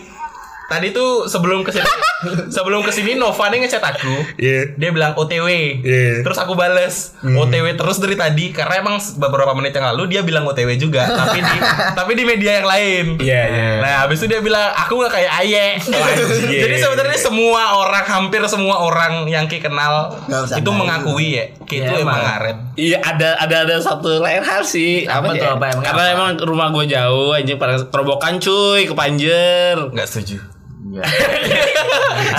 [0.70, 1.82] Tadi tuh sebelum ke sini
[2.54, 4.38] sebelum ke sini Nova nih ngechat aku.
[4.38, 4.78] Iya.
[4.78, 5.46] Dia bilang OTW.
[5.82, 6.22] Iya.
[6.22, 10.46] Terus aku bales OTW terus dari tadi karena emang beberapa menit yang lalu dia bilang
[10.46, 11.56] OTW juga, tapi di
[11.90, 13.04] tapi di media yang lain.
[13.18, 13.70] Iya, iya.
[13.80, 15.66] Nah, habis itu dia bilang aku nggak kayak Aye.
[15.82, 16.60] anjing.
[16.60, 21.90] Jadi sebenarnya semua orang hampir semua orang yang Ki kenal itu mengakui ya, Ki itu
[21.90, 22.22] Iya, emang emang.
[22.22, 22.56] ngaret.
[22.76, 25.52] Iya ada ada ada satu lain hal sih Apa tuh, ya?
[25.52, 26.14] apa emang Karena apa?
[26.14, 29.74] emang rumah gue jauh anjing pada kerobokan cuy ke Panjer.
[29.90, 30.59] Nggak setuju.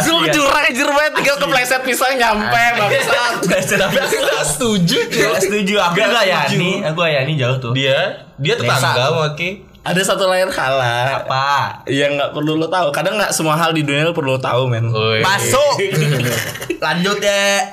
[0.03, 3.33] Zul curang anjir banget tinggal kepleset pisang nyampe bangsat.
[3.81, 4.97] Tapi aku nggak setuju.
[5.07, 5.73] Gak setuju.
[5.79, 6.59] Aku gak setuju.
[6.59, 6.71] Yani.
[6.91, 7.71] Aku Yani jauh tuh.
[7.71, 9.07] Dia dia tetangga Desa.
[9.07, 9.49] sama Ki.
[9.81, 11.81] Ada satu lain hal lah Apa?
[11.89, 12.93] yang nggak perlu lo tahu.
[12.93, 14.93] Kadang nggak semua hal di dunia lo perlu tahu men.
[15.25, 15.81] Masuk.
[16.85, 17.65] Lanjut ya.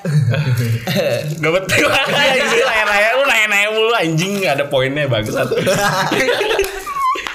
[1.36, 5.52] Gak betul anjing nanya-nanya lu nanya-nanya mulu anjing nggak ada poinnya bangsat.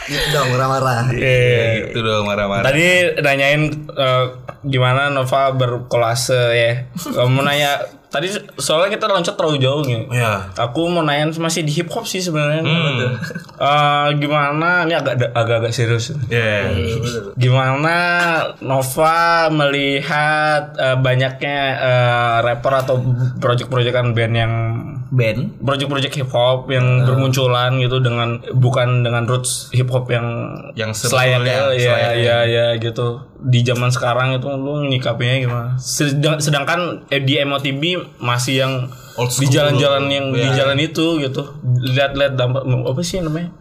[0.08, 1.88] Gitu dong marah-marah Iya.
[1.88, 2.66] Gitu dong marah-marah.
[2.68, 2.86] Tadi
[3.24, 3.62] nanyain
[3.92, 4.26] eh,
[4.64, 6.72] gimana Nova berkolase ya.
[6.96, 10.06] Kamu nanya tadi soalnya kita loncat terlalu jauh nih.
[10.14, 10.54] Ya.
[10.56, 12.62] Aku mau nanya masih di hip hop sih sebenarnya.
[12.62, 13.18] Hmm.
[13.58, 16.14] Eh, gimana ini agak agak agak serius.
[16.30, 16.70] Ya.
[17.34, 17.96] Gimana
[18.62, 22.96] Nova melihat eh, banyaknya eh, rapper atau
[23.38, 24.54] project-projectan band yang
[25.10, 30.26] band project-project hip hop yang bermunculan gitu dengan bukan dengan roots hip hop yang
[30.74, 32.18] Yang selayaknya ya selayaknya.
[32.18, 38.03] ya ya gitu di zaman sekarang itu lu nyikapinya gimana Sedang- sedangkan eh, di MOTB
[38.18, 38.74] masih yang
[39.14, 40.66] di jalan-jalan yang di Iya.
[40.66, 41.42] jalan itu gitu.
[41.66, 43.54] Lihat-lihat dampak apa sih namanya?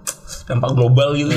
[0.48, 1.28] Dampak global gitu.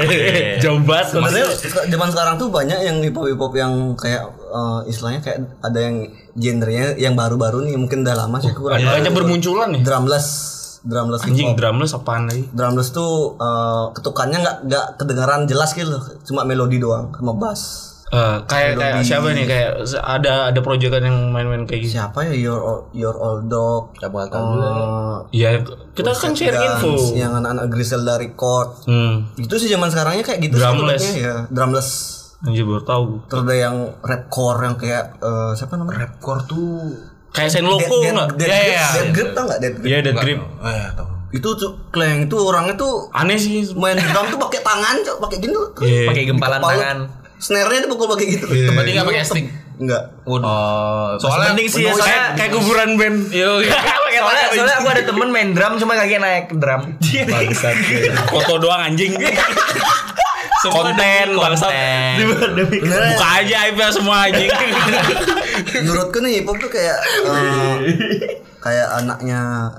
[0.64, 1.12] Jauh banget.
[1.12, 1.46] Sebenarnya
[1.86, 5.78] zaman sekarang tuh banyak yang hip hop hip hop yang kayak eh, istilahnya kayak ada
[5.78, 5.96] yang
[6.34, 9.82] genrenya yang baru-baru nih mungkin udah lama sih aku kurang banyak bermunculan nih.
[9.84, 10.28] Drumless
[10.80, 12.48] drumless anjing drumless apaan lagi?
[12.50, 15.92] Drumless tuh eh, ketukannya nggak nggak kedengaran jelas gitu.
[15.92, 16.02] Loh.
[16.24, 17.89] cuma melodi doang sama bass.
[18.10, 22.34] Eh, kayak kayak siapa nih kayak ada ada proyekan yang main-main kayak gitu Siapa ya
[22.34, 23.94] your Old- your old dog?
[23.94, 28.82] Siapa tahu Eh, ya kita kan Dance, info yang anak-anak Griselda record.
[28.84, 31.04] hmm Itu sih zaman sekarangnya kayak gitu Drumless.
[31.14, 31.46] ya.
[31.46, 31.90] Drumless.
[32.40, 36.02] anjir baru tahu Terus ada yang rapcore yang kayak eh, siapa namanya?
[36.02, 36.90] Rapcore tuh
[37.30, 39.12] kayak Saint Loco Dead, enggak Dead, Ya, Grip, ya, Dead ya.
[39.12, 39.86] Grip tau nggak Dead Grip?
[39.86, 40.40] Iya, Dead Grip.
[40.40, 41.08] Oh ya tahu.
[41.30, 43.62] Itu tuh Kleng itu orangnya tuh Aneh sih.
[43.72, 45.16] main drum tuh pakai tangan, Cok.
[45.20, 45.68] pakai gini tuh.
[45.78, 46.10] Iya.
[46.10, 46.98] pakai gempalan tangan
[47.40, 48.44] Snare-nya dipukul pakai gitu.
[48.46, 49.46] Berarti nggak pakai stick.
[49.80, 50.12] Enggak.
[50.22, 53.16] oh Soalnya- mending sih ya, Kayak soalnya kayak kuburan band.
[53.32, 57.76] Yo, soalnya, soalnya aku ada temen main drum cuma kaki naik drum Bangsat.
[58.28, 59.16] Foto doang anjing.
[60.60, 60.92] konten
[61.32, 61.72] bangsat.
[62.20, 64.52] Beneran Buka aja aibnya semua anjing.
[65.80, 67.74] menurutku nih hip hop tuh kayak eh,
[68.60, 69.72] kayak anaknya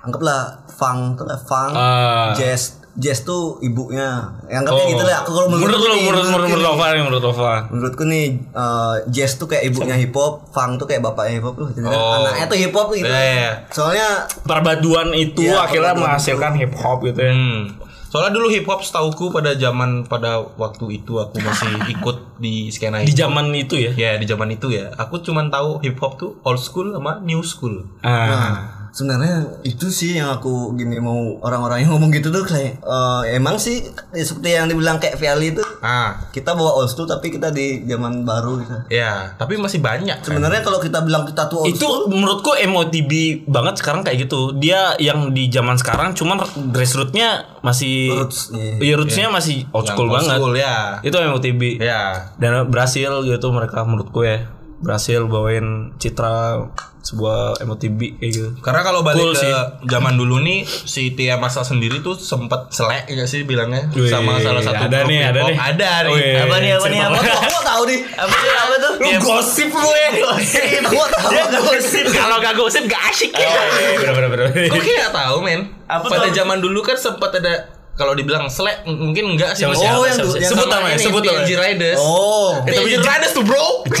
[0.00, 2.32] anggaplah funk tuh lah funk Ah.
[2.32, 4.06] jazz jazz tuh ibunya
[4.46, 6.64] yang kayak gitu lah aku kalau menurut menurutku lu nih, menurut menurut menurutku menurut.
[6.70, 7.52] Nova menurut Nova.
[7.68, 11.56] menurutku nih eh, jazz tuh kayak ibunya hip hop funk tuh kayak bapaknya hip hop
[11.56, 12.14] loh jadi Oh.
[12.20, 13.50] anaknya tuh hip hop gitu Iya, iya.
[13.68, 14.08] soalnya
[14.40, 17.30] Perpaduan itu Iya, akhirnya menghasilkan hip hop gitu ya.
[17.30, 17.82] Hmm.
[18.06, 23.02] Soalnya dulu hip hop setauku pada zaman pada waktu itu aku masih ikut di skena
[23.02, 23.90] Di zaman itu ya.
[23.92, 24.86] Ya di zaman itu ya.
[24.94, 27.82] Aku cuman tahu hip hop tuh old school sama new school.
[28.00, 28.14] Ah.
[28.24, 28.54] Nah,
[28.94, 33.58] sebenarnya itu sih yang aku gini mau orang-orang yang ngomong gitu tuh kayak eh, emang
[33.58, 33.82] sih
[34.14, 37.84] ya seperti yang dibilang kayak Viali itu Ah, kita bawa old school tapi kita di
[37.84, 38.72] zaman baru gitu.
[38.88, 39.36] ya.
[39.36, 40.16] Tapi masih banyak.
[40.16, 40.24] kan.
[40.24, 43.12] Sebenarnya kalau kita bilang kita tuh old itu school, menurutku MOTB
[43.44, 44.56] banget sekarang kayak gitu.
[44.56, 46.40] Dia yang di zaman sekarang cuman
[46.72, 48.80] grassrootsnya masih Roots, iya.
[48.80, 50.38] iya, rootsnya masih old Yang school old banget.
[50.40, 50.76] school, ya.
[51.04, 51.62] Itu MOTB.
[51.84, 52.32] Ya.
[52.40, 54.53] Dan berhasil gitu mereka menurutku ya.
[54.84, 55.66] Berhasil bawain
[55.96, 56.60] citra
[57.00, 58.48] sebuah MOTB kayak gitu.
[58.60, 59.52] Karena kalau balik Cool ke sih.
[59.84, 64.40] zaman dulu nih si Tia Masa sendiri tuh sempet selek ya sih bilangnya Wih, sama
[64.40, 65.56] salah satu ada grup nih, ada nih.
[65.58, 66.12] Ada nih.
[66.12, 66.32] Wih.
[66.38, 68.00] apa nih apa nih apa Gua gua tahu nih.
[68.10, 70.08] apa sih apa tuh Lu gosip lu ya.
[70.82, 71.30] Gua tahu.
[71.60, 72.04] gosip.
[72.08, 73.52] Kalau gak gosip gak asik ya.
[73.98, 74.46] Bener bener bener.
[74.66, 75.60] Kok kayak tahu men?
[75.84, 76.32] Apa Pada tuh?
[76.32, 79.62] zaman dulu kan sempat ada kalau dibilang selek mungkin enggak sih.
[79.62, 79.80] Siapa, Mas.
[79.80, 80.40] siapa, Oh, yang siapa, siapa?
[80.40, 81.38] yang sebut namanya, sebut namanya.
[81.40, 82.00] TNG Riders.
[82.00, 83.66] Oh, TNG Riders tuh bro.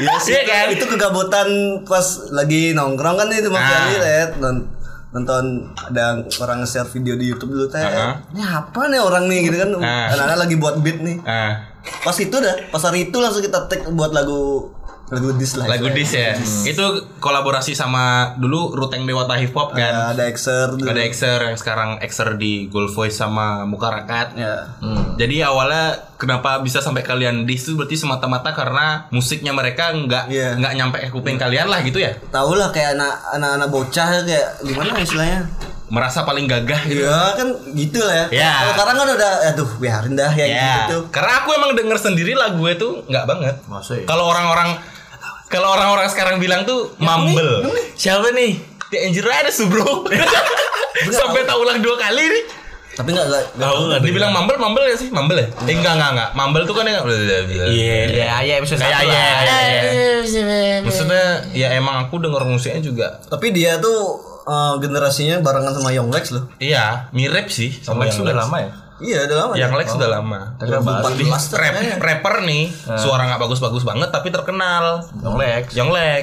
[0.00, 0.66] iya sih Iya kan?
[0.72, 1.48] Itu kegabutan
[1.84, 3.68] pas lagi nongkrong kan itu Mas Ah.
[3.86, 4.66] Viali lihat non-
[5.10, 5.44] nonton
[5.74, 7.78] ada orang nge-share video di YouTube dulu teh.
[7.78, 8.18] Ah.
[8.30, 9.70] Ini apa nih orang nih gitu kan.
[9.76, 10.10] Ah.
[10.10, 11.18] Anak-anak lagi buat beat nih.
[11.22, 11.66] ah,
[12.00, 14.68] Pas itu dah, pas hari itu langsung kita take buat lagu
[15.10, 15.66] lagu dis lah.
[15.66, 16.38] lagu dis ya.
[16.62, 16.84] Itu
[17.18, 19.82] kolaborasi sama dulu Ruteng Dewata Hip Hop kan.
[19.82, 20.86] Ya, ada Exer dulu.
[20.86, 24.38] Ada Exer yang sekarang Exer di Gold Voice sama Muka Rakat.
[24.38, 24.70] Ya.
[24.78, 25.18] Hmm.
[25.18, 30.54] Jadi awalnya kenapa bisa sampai kalian dis itu berarti semata-mata karena musiknya mereka nggak Iya.
[30.56, 32.14] nggak nyampe ke kuping kalian lah gitu ya.
[32.30, 35.42] Tahu lah kayak anak anak-anak bocah kayak gimana istilahnya?
[35.90, 37.02] Merasa paling gagah gitu.
[37.02, 38.26] Iya kan gitu lah ya.
[38.30, 38.50] Ya.
[38.54, 41.10] Kalau sekarang kan udah aduh biarin dah ya, Ya, gitu.
[41.10, 43.54] karena aku emang denger sendiri lagu itu nggak banget.
[44.06, 44.78] Kalau orang-orang
[45.50, 47.66] kalau orang-orang sekarang bilang tuh mumble.
[47.92, 48.56] Siapa nih?
[48.88, 50.06] The Angel Riders tuh bro.
[51.12, 52.44] Sampai tak ulang dua kali nih.
[52.90, 54.00] Tapi enggak enggak enggak Tahu nggak?
[54.02, 55.08] Dibilang mumble, mumble ya sih?
[55.08, 55.46] Mumble ya?
[55.64, 56.30] Eh, enggak, enggak, enggak.
[56.34, 57.98] Mumble tuh kan yang Iya.
[58.10, 59.40] ya ya episode Kayak satu ya, lah.
[59.40, 60.76] ya, ya.
[60.82, 66.10] Maksudnya ya emang aku denger musiknya juga Tapi dia tuh eh, generasinya barengan sama Young
[66.10, 66.50] Lex loh.
[66.58, 67.70] Iya, mirip sih
[68.12, 68.42] sudah Lex.
[68.42, 69.52] lama ya Iya, udah lama.
[69.56, 69.78] Yang ya.
[69.80, 70.40] Lex udah lama.
[70.60, 72.64] 2014 tuh Rap, rapper nih,
[73.00, 75.08] suara nggak bagus-bagus banget tapi terkenal.
[75.24, 75.64] Young Lex.
[75.72, 76.22] Young Lex.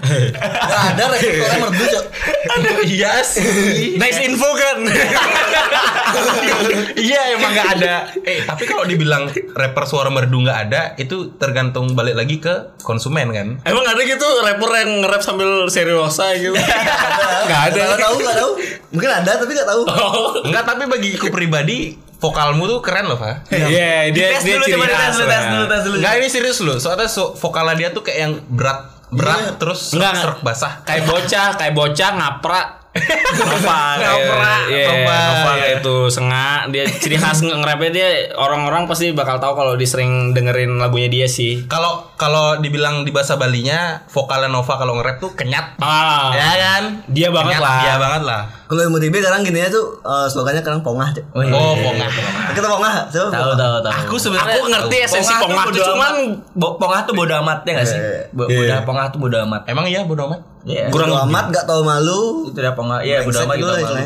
[0.66, 2.04] Enggak ada rektornya merdu, Cok.
[2.84, 3.94] iya sih.
[3.96, 4.78] Nice info kan.
[7.08, 7.94] iya emang nggak ada.
[8.26, 13.30] Eh tapi kalau dibilang rapper suara merdu nggak ada, itu tergantung balik lagi ke konsumen
[13.30, 13.48] kan.
[13.62, 16.58] Emang ada gitu rapper yang nge-rap sambil seriosa gitu?
[17.48, 17.94] Gak ada.
[17.94, 18.52] Enggak tahu, enggak tahu.
[18.90, 19.82] Mungkin ada tapi enggak tahu.
[20.48, 23.46] Enggak tapi bagiku pribadi vokalmu tuh keren loh, Pak.
[23.48, 25.14] Iya, dia Tes dia dulu, ciri khas.
[25.14, 25.96] dulu, tes dulu, tes dulu.
[25.98, 26.76] Enggak ini serius loh.
[26.76, 30.72] Soalnya so, vokalnya dia tuh kayak yang berat berat terus Enggak, serak basah.
[30.82, 32.66] Kayak bocah, kayak bocah ngaprak
[33.38, 35.78] Nova Nova, Nova, iya.
[35.78, 40.32] itu sengak dia ciri khas nge- nge-rapnya dia orang-orang pasti bakal tahu kalau dia sering
[40.32, 45.30] dengerin lagunya dia sih Kalau kalau dibilang di bahasa Balinya, vokalnya Nova kalau nge-rap tuh
[45.32, 45.78] kenyat.
[45.78, 46.82] ah Ya kan?
[47.06, 47.78] Dia banget Kenyat, lah.
[47.78, 48.42] Dia banget lah.
[48.68, 51.24] Kalau MotoGP sekarang gini aja tuh eh, slogannya sekarang pongah Cek.
[51.32, 51.56] Oh, iya.
[51.56, 52.08] Oh, pongah.
[52.52, 53.30] Kita pongah, coba.
[53.32, 53.94] Tahu tahu tahu.
[54.04, 56.12] Aku sebenarnya Aku ngerti esensi pongah tuh tuh, cuman
[56.54, 57.96] pongah tuh bodo amat ya gak sih?
[57.96, 58.28] Iya.
[58.36, 59.64] Bodo pongah tuh bodo amat.
[59.64, 60.40] Emang iya bodo amat?
[60.68, 60.92] Iya.
[60.92, 62.52] Kurang Bodo amat gak tahu malu.
[62.52, 63.00] Itu udah pongah.
[63.00, 63.96] Iya, bodo amat gitu gitu.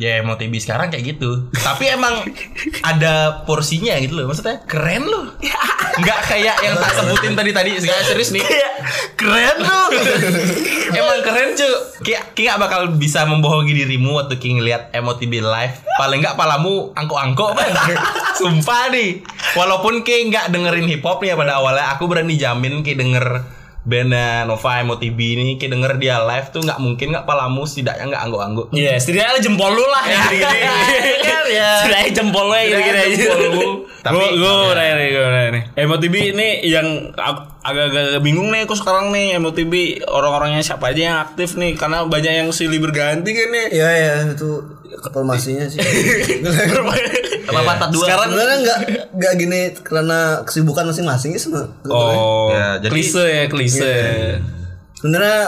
[0.00, 0.22] Ya.
[0.24, 1.50] MotoGP sekarang kayak gitu.
[1.54, 2.26] Tapi emang
[2.82, 4.26] ada porsinya gitu loh.
[4.30, 5.34] Maksudnya keren loh.
[5.94, 7.70] Nggak kayak yang tak sebutin tadi tadi.
[7.78, 8.42] Nggak serius nih.
[9.20, 9.86] keren loh.
[10.98, 11.74] emang keren cuy.
[12.02, 15.74] Kayak kayak bakal bisa membohongi dirimu waktu King ngeliat MotoGP live.
[15.94, 17.70] Paling nggak palamu angkok-angkok kan.
[18.34, 19.22] Sumpah nih.
[19.54, 21.94] Walaupun kayak nggak dengerin hip hop nih ya pada awalnya.
[21.94, 23.26] Aku berani jamin kayak denger
[23.84, 28.22] bandnya Nova MotoGP ini kayak denger dia live tuh nggak mungkin nggak palamu setidaknya nggak
[28.24, 30.60] angguk-angguk Iya, setidaknya jempol lu lah yang gini-gini.
[31.22, 31.70] Kan, ya.
[31.78, 32.66] Setidaknya jempol lu aja.
[32.74, 33.68] Setidaknya jempol lu.
[34.00, 35.62] Tapi Tapi- gue udah nih, gue nih.
[35.80, 41.18] MOTB ini yang ag- agak-agak bingung nih aku sekarang nih MOTB orang-orangnya siapa aja yang
[41.18, 43.66] aktif nih karena banyak yang silih berganti kan nih.
[43.72, 44.60] Iya ya itu
[45.10, 45.80] formasinya sih.
[47.48, 48.04] Apa patah dua?
[48.04, 48.78] Sekarang Sebenarnya nggak
[49.16, 51.72] nggak gini karena kesibukan masing-masing sih sebenarnya.
[51.88, 53.92] Oh, Ya, jadi- klise ya klise.
[55.00, 55.40] Sebenarnya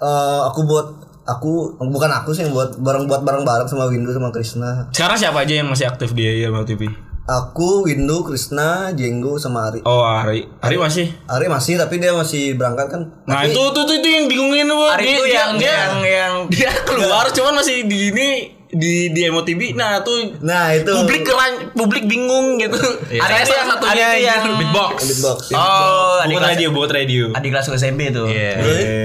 [0.00, 0.88] eh, aku buat
[1.22, 4.92] aku bukan aku sih yang buat bareng buat bareng-bareng sama Windu sama Krishna.
[4.92, 7.11] Sekarang siapa aja yang masih aktif dia ya MOTB?
[7.22, 9.80] Aku, Windu, Krishna, Jenggo sama Ari.
[9.84, 10.42] Oh, Ari.
[10.58, 11.06] Ari masih.
[11.24, 13.02] Ari masih tapi dia masih berangkat kan.
[13.24, 14.74] Nah, itu tuh tuh itu yang bingungin lu.
[14.84, 18.28] Ari Dia- itu dia- yang dia, yang yang dia keluar cuman masih di ini
[18.68, 19.70] di di MOTB.
[19.72, 22.74] Nah, tuh Nah, itu publik keran, publik bingung gitu.
[23.08, 23.20] Iya.
[23.20, 24.94] Ada Ari itu salah yang- satunya Ari itu yang yang- beatbox.
[25.06, 25.38] beatbox.
[25.52, 27.24] Oh, adik buat kelas radio, buat radio.
[27.32, 28.26] adik kelas SMP tuh.
[28.26, 28.52] Iya.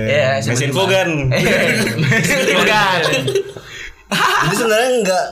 [0.07, 1.09] Iya, Mesin Fogan.
[1.29, 1.37] Pak.
[2.49, 3.01] Fogan.
[4.39, 5.25] Jadi sebenarnya enggak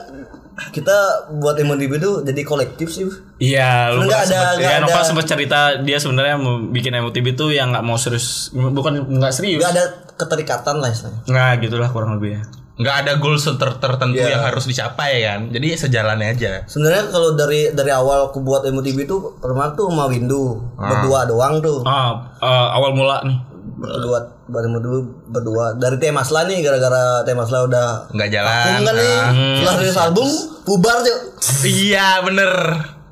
[0.66, 0.96] kita
[1.34, 3.04] buat MotoGP itu jadi kolektif sih.
[3.36, 7.26] Iya, lu Nggak ada- sempet- nggak ya, Nova sempat cerita dia sebenarnya mau bikin MOTB
[7.34, 9.60] tuh yang nggak mau serius, bukan nggak serius.
[9.60, 9.84] Enggak ada
[10.16, 11.20] keterikatan lah istilahnya.
[11.26, 12.44] Nah, gitulah kurang lebih ya.
[12.76, 14.36] nggak ada goal ter- tertentu Iya.
[14.36, 19.00] yang harus dicapai kan jadi sejalannya aja Sebenarnya kalau dari dari awal aku buat MotoGP
[19.02, 21.80] itu pertama tuh sama Windu berdua doang tuh.
[21.82, 23.32] Ah, eh, awal mula nih.
[23.76, 28.94] Berdua baru berdua berdua dari Teh Masla nih gara-gara Teh Masla udah nggak jalan kan
[28.94, 29.16] nih.
[29.54, 30.28] Setelah rilis album
[30.64, 31.18] bubar tuh.
[31.62, 32.50] iya bener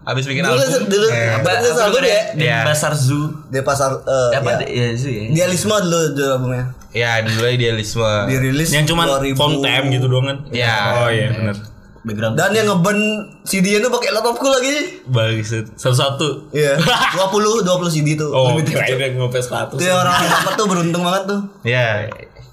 [0.04, 2.22] abis bikin Dulu album dulu eh, apa rilis album ya?
[2.32, 2.46] Di.
[2.62, 3.24] Pasar Zoo.
[3.46, 4.68] Di pasar eh Apa ya.
[4.68, 5.22] ya Zoo ya?
[5.30, 6.64] Dialisme dulu dulu albumnya.
[6.92, 9.34] ya dulu idealisme Dirilis Yang 2000.
[9.34, 10.38] font TM gitu doang kan.
[10.48, 10.76] Iya.
[10.96, 11.56] Oh iya, benar.
[12.04, 12.36] Background.
[12.36, 12.98] Dan yang ngeben
[13.42, 15.00] CD-nya tuh pakai laptopku lagi.
[15.04, 15.48] Bagus.
[15.74, 16.52] Satu-satu.
[16.52, 16.76] Iya.
[16.76, 18.28] 20 20 CD tuh.
[18.28, 19.72] Oh, kirain yang ngopi 100.
[19.72, 21.40] Itu yang orang dapat tuh beruntung banget tuh.
[21.62, 22.04] ya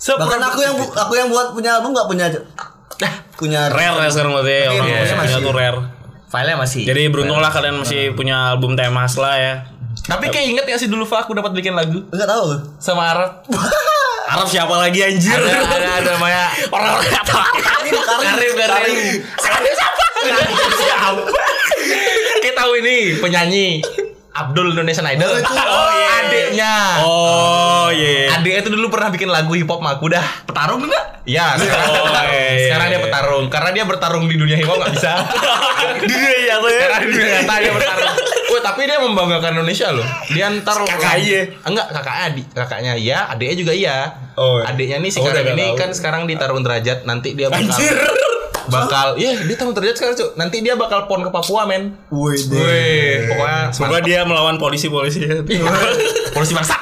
[0.01, 2.25] Bahkan aku yang aku yang buat punya album nggak punya
[3.35, 5.41] punya Rare ya sekarang berarti ya, orang Iya, masih punya masih.
[5.41, 5.79] tuh rare.
[6.25, 6.81] Filenya masih.
[6.85, 9.53] Jadi beruntunglah kalian masih punya album temas lah ya.
[10.01, 12.59] tapi kayak inget gak sih dulu Fa aku dapat bikin lagu Enggak tahu loh.
[12.79, 13.43] sama Arab
[14.31, 15.35] Arab siapa lagi anjir?
[15.35, 17.43] ada ada ada namanya Orang-orang tahu.
[17.51, 18.95] Karim, Karim Karim
[19.35, 20.03] Karim siapa?
[20.77, 21.21] siapa
[22.39, 23.67] kita tahu ini penyanyi
[24.31, 25.53] Abdul Indonesian Idol Oh, itu.
[25.75, 28.31] oh iya adiknya Oh iya.
[28.33, 30.23] Adiknya itu dulu pernah bikin lagu hip hop aku dah.
[30.43, 31.05] petarung enggak?
[31.21, 32.33] Ya, sekarang, Oh, petarung.
[32.33, 33.05] iya, iya, sekarang dia iya.
[33.05, 35.11] petarung karena dia bertarung di dunia hip hop nggak bisa.
[36.01, 36.79] Di dunia nyata ya.
[36.81, 38.13] Sekarang di dunia nyata dia bertarung.
[38.51, 40.07] Wah, tapi dia membanggakan Indonesia loh.
[40.27, 41.41] Dia ntar Kakaknya.
[41.61, 43.97] Enggak, kakaknya adik, kakaknya iya, adiknya juga iya.
[44.33, 44.71] Oh, iya.
[44.71, 45.77] Adiknya nih si Oh, ini tahu.
[45.77, 47.95] kan sekarang di tarung derajat, nanti dia bakal Anjir.
[48.67, 50.29] Bakal iya dia tarung derajat sekarang, Cuk.
[50.35, 51.95] Nanti dia bakal pon ke Papua, men.
[52.09, 52.37] Wih,
[53.25, 55.39] pokoknya Semoga dia melawan polisi-polisi ya.
[56.31, 56.75] polisi bangsa.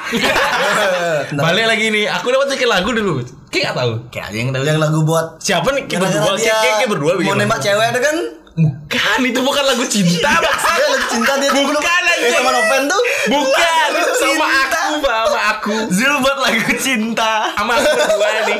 [1.30, 3.22] Balik lagi nih, aku dapat bikin lagu dulu.
[3.48, 3.92] Kayak gak tahu.
[4.10, 4.62] Kayak aja yang tahu.
[4.62, 5.84] yang lagu buat Siapa nih?
[5.86, 7.66] Kita berdua, kayak berdua mau nembak lagu.
[7.66, 8.16] cewek ada kan
[8.50, 12.34] Bukan, itu bukan lagu cinta, dia lagi cinta dia Bukan, eh anjing.
[12.34, 13.90] sama Noven tuh Bukan,
[14.20, 15.76] sama aku, sama aku.
[15.88, 17.54] Zul buat lagu cinta.
[17.54, 18.58] Sama aku berdua nih.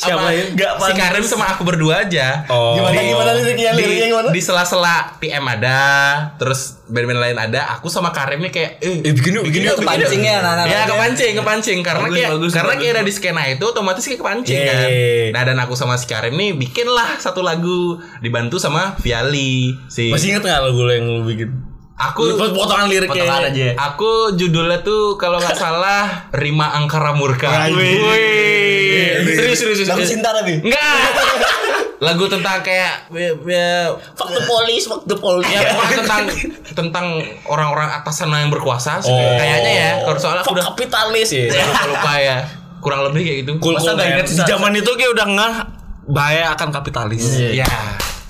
[0.00, 0.44] Siapa Sama- ya?
[0.48, 2.48] Nggak, si Karim sama aku berdua aja.
[2.48, 2.72] Oh.
[2.72, 5.80] gimana gimana liriknya di, liriknya gimana di sela-sela PM ada,
[6.34, 7.76] terus band-band lain ada.
[7.76, 9.76] Aku sama Karim nih kayak, eh, Eh bikin yuk.
[9.76, 12.80] kepancing ya anak-anak ya kepancing, kepancing karena Bagus, kayak bagus, karena bagus.
[12.80, 14.72] kayak ada di skena itu otomatis kayak kepancing Yeay.
[14.72, 14.88] kan.
[15.30, 17.78] Nah dan aku sama si Karim nih bikin lah satu lagu
[18.18, 20.08] dibantu sama Viali si.
[20.08, 21.69] Masih inget nggak lagu lo yang lu bikin?
[22.00, 23.28] Aku potongan liriknya.
[23.28, 23.66] Potongan aja.
[23.92, 27.68] Aku judulnya tuh kalau nggak salah Rima Angkara Murka.
[27.68, 27.76] Anjing.
[27.76, 29.20] Wih.
[29.36, 29.90] Serius serius serius.
[29.92, 30.96] lagu cinta tapi Enggak.
[32.00, 35.52] Lagu tentang kayak ya, ya, Fuck the police, fuck the police.
[35.52, 36.22] ya pokoknya tentang
[36.72, 37.06] tentang
[37.44, 39.04] orang-orang atasan yang berkuasa.
[39.04, 39.36] Oh.
[39.36, 39.90] Kayaknya ya.
[40.08, 41.52] Kalau soalnya aku udah kapitalis ya.
[41.52, 42.36] lupa, lupa ya.
[42.80, 43.52] kurang lebih kayak gitu.
[43.60, 45.54] Cool, Masa cool, nggak Di zaman itu kayak udah ngeh
[46.08, 47.36] bahaya akan kapitalis.
[47.36, 47.68] Ya,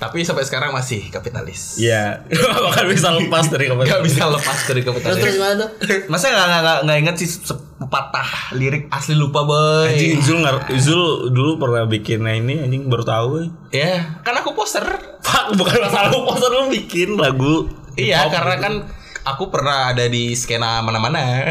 [0.01, 1.77] tapi sampai sekarang masih kapitalis.
[1.77, 2.25] Iya.
[2.65, 4.05] Bahkan bisa lepas dari Gak kapitalis.
[4.07, 5.33] bisa lepas dari Terus terus kapitalis.
[5.37, 5.69] gimana tuh?
[6.09, 9.85] Masa nggak nggak nggak- nggak inget sih sepatah lirik Asli lupa boy.
[9.87, 13.29] Anjing Zul ngar- Zul dulu pernah bikin nah ini anjing baru tahu.
[13.39, 13.47] eh.
[13.71, 14.81] Ya, kan aku poster.
[15.21, 17.69] Pak bukan masalah lu poster lu bikin lagu.
[17.93, 18.73] Iya, karena kan
[19.21, 21.45] aku pernah ada di skena mana-mana.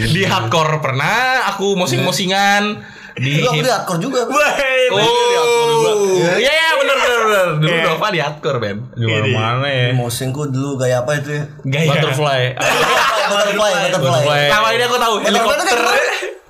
[0.00, 2.80] Di hardcore pernah, aku mosing-mosingan
[3.20, 4.20] di Dulu aku di hardcore juga.
[4.24, 4.96] Oh,
[6.40, 7.46] iya iya bener bener bener.
[7.60, 8.76] Dulu Nova di hardcore Ben.
[8.96, 9.92] Di mana-mana ya.
[9.92, 11.44] Mosingku dulu gaya apa itu ya?
[11.68, 11.88] Gaya.
[11.92, 12.42] Butterfly.
[13.30, 14.24] Butterfly, butterfly.
[14.48, 15.78] Nama ini aku tahu Butterfly itu helikopter.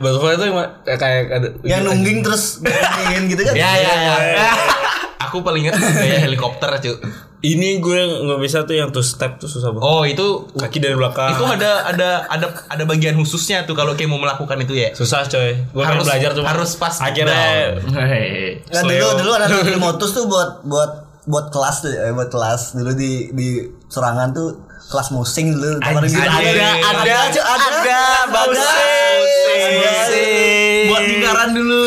[0.01, 0.45] Butterfly itu
[0.87, 3.55] kayak kayak ada Yang nungging terus nunggingin gitu kan?
[3.59, 4.51] Ya ya ya.
[5.21, 6.97] Aku paling ingat gaya helikopter cuy.
[7.41, 9.83] Ini gue nggak bisa tuh yang two step tuh susah banget.
[9.83, 11.33] Oh itu Kaki dari belakang.
[11.33, 14.93] itu ada ada ada ada bagian khususnya tuh kalau kayak mau melakukan itu ya.
[14.93, 15.57] susah coy.
[15.67, 18.61] Gue Harus- belajar cuma harus pas akhirnya Hei.
[18.73, 19.47] Nah, dulu dulu ada
[19.85, 20.91] motus tuh buat buat
[21.25, 23.49] buat kelas tuh, eh, buat kelas dulu di di
[23.87, 24.57] serangan tuh
[24.87, 25.79] kelas musing dulu.
[25.79, 26.21] Kemarin gitu.
[26.21, 26.41] ada,
[26.83, 28.59] ada, Cuk, ada, ada, bagus.
[29.71, 30.85] Musik.
[30.89, 31.85] Buat lingkaran dulu.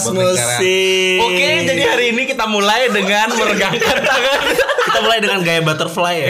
[0.00, 1.18] Kelas musik.
[1.20, 4.40] Oke, jadi hari ini kita mulai dengan meregangkan tangan.
[4.90, 6.28] kita mulai dengan gaya butterfly ya.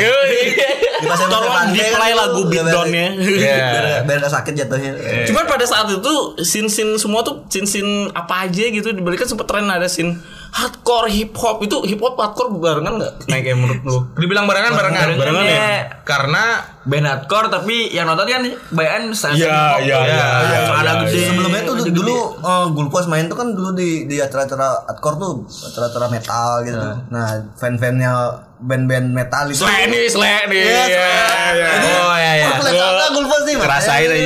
[1.01, 3.07] Pasir Tolong pantai di kan play lagu beatdownnya.
[3.17, 3.57] Iya.
[3.57, 4.93] Biar biar gak sakit jatuhnya.
[5.25, 6.13] Cuman pada saat itu
[6.45, 11.63] scene-scene semua tuh scene-scene apa aja gitu dibalikan sempet tren ada scene hardcore hip hop
[11.63, 13.99] itu hip hop hardcore barengan nggak naik kayak menurut lu?
[14.19, 15.09] Dibilang barengan barengan.
[15.17, 16.03] Barengan ya?
[16.05, 16.45] Karena
[16.91, 18.43] Band hardcore tapi yang nonton kan
[18.75, 21.21] bayan Iya, iya, iya, iya, Ada iya, gede.
[21.31, 22.43] Sebelumnya tuh ada dulu gede.
[22.43, 26.87] uh, Gulpos main tuh kan dulu di di acara-acara hardcore tuh, acara-acara metal gitu.
[27.09, 28.11] Nah, fan-fannya
[28.59, 29.63] band-band metal itu.
[29.63, 30.11] Slek nih.
[30.11, 31.09] Iya, Iya,
[31.55, 31.69] iya.
[32.03, 32.49] Oh ya ya.
[32.59, 33.55] Lihat apa Gulpos nih.
[33.55, 34.03] Makanya.
[34.03, 34.17] aja.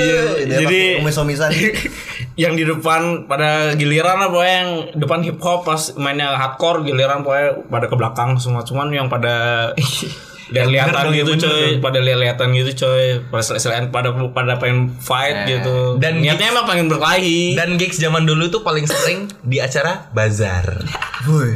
[0.57, 1.51] Jadi- kumis-kumisan.
[2.35, 7.23] yang di depan pada giliran lah pokoknya yang depan hip hop pas mainnya hardcore giliran
[7.23, 9.71] pokoknya pada ke belakang semua cuman yang pada
[10.53, 15.97] dan lihatan gitu coy pada lihatan gitu coy pada selain pada pada pengen fight gitu
[15.97, 20.85] Dan niatnya emang pengen berkelahi dan gigs zaman dulu tuh paling sering di acara bazar.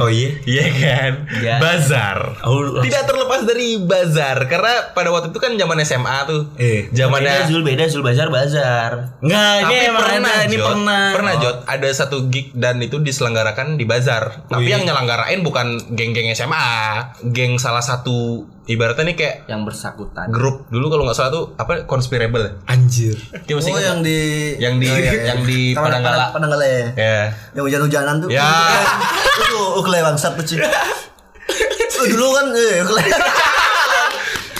[0.00, 1.12] Oh iya, iya kan?
[1.28, 1.54] Iya.
[1.60, 2.40] Bazar.
[2.40, 6.42] Oh, Tidak terlepas dari bazar karena pada waktu itu kan zaman SMA tuh.
[6.56, 9.20] Eh, Beda Zamannya Zul beda Zul Bazar Bazar.
[9.20, 11.04] Enggak, ini Tapi emang pernah, ini pernah.
[11.12, 11.56] Pernah, Jot.
[11.68, 14.48] Ada satu gig dan itu diselenggarakan di bazar.
[14.48, 16.64] Tapi yang nyelenggarain bukan geng-geng SMA,
[17.28, 20.28] geng salah satu ibaratnya nih kayak Yang bersangkutan.
[20.28, 22.50] grup dulu kalau nggak salah tuh apa conspirable ya?
[22.66, 23.16] Anjir.
[23.42, 24.18] Dia masih Oh ingat yang di
[24.58, 25.22] yang di Oh, iya, iya.
[25.26, 26.16] yang di Padang- Padanggala.
[26.28, 26.84] Padang- Padanggala ya.
[26.94, 27.18] Ya.
[27.52, 28.28] Yang hujan-hujanan tuh.
[28.28, 28.44] Ya.
[29.40, 30.56] Itu ukle bangsat tuh, Ci.
[31.90, 33.02] Oh, dulu kan eh ukle.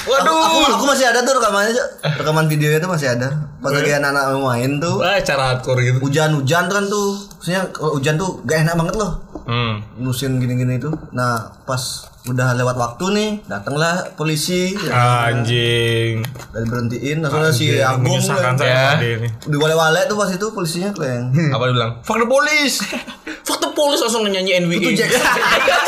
[0.09, 0.25] Waduh.
[0.25, 1.85] Aku, aku, aku masih ada tuh rekamannya.
[2.16, 3.29] Rekaman videonya tuh masih ada.
[3.61, 4.97] Pas lagi anak-anak main tuh.
[4.97, 5.99] Wah, cara hardcore gitu.
[6.01, 7.09] Hujan-hujan tuh kan tuh.
[7.37, 9.21] Maksudnya kalau hujan tuh gak enak banget loh.
[9.49, 9.81] Hmm.
[9.97, 10.93] Musim gini-gini tuh.
[11.17, 11.81] Nah, pas
[12.29, 14.77] udah lewat waktu nih, datanglah polisi.
[14.93, 16.21] Anjing.
[16.53, 18.61] Dan berhentiin, langsung si Agung Menyusahkan kan.
[18.61, 19.17] saya Ya.
[19.25, 21.33] Di wale-wale tuh pas itu polisinya kleng.
[21.57, 21.93] Apa dia bilang?
[22.05, 22.85] Fuck the police.
[23.49, 24.85] Fuck the police langsung nyanyi NBA.
[24.85, 25.25] Putu Jackson.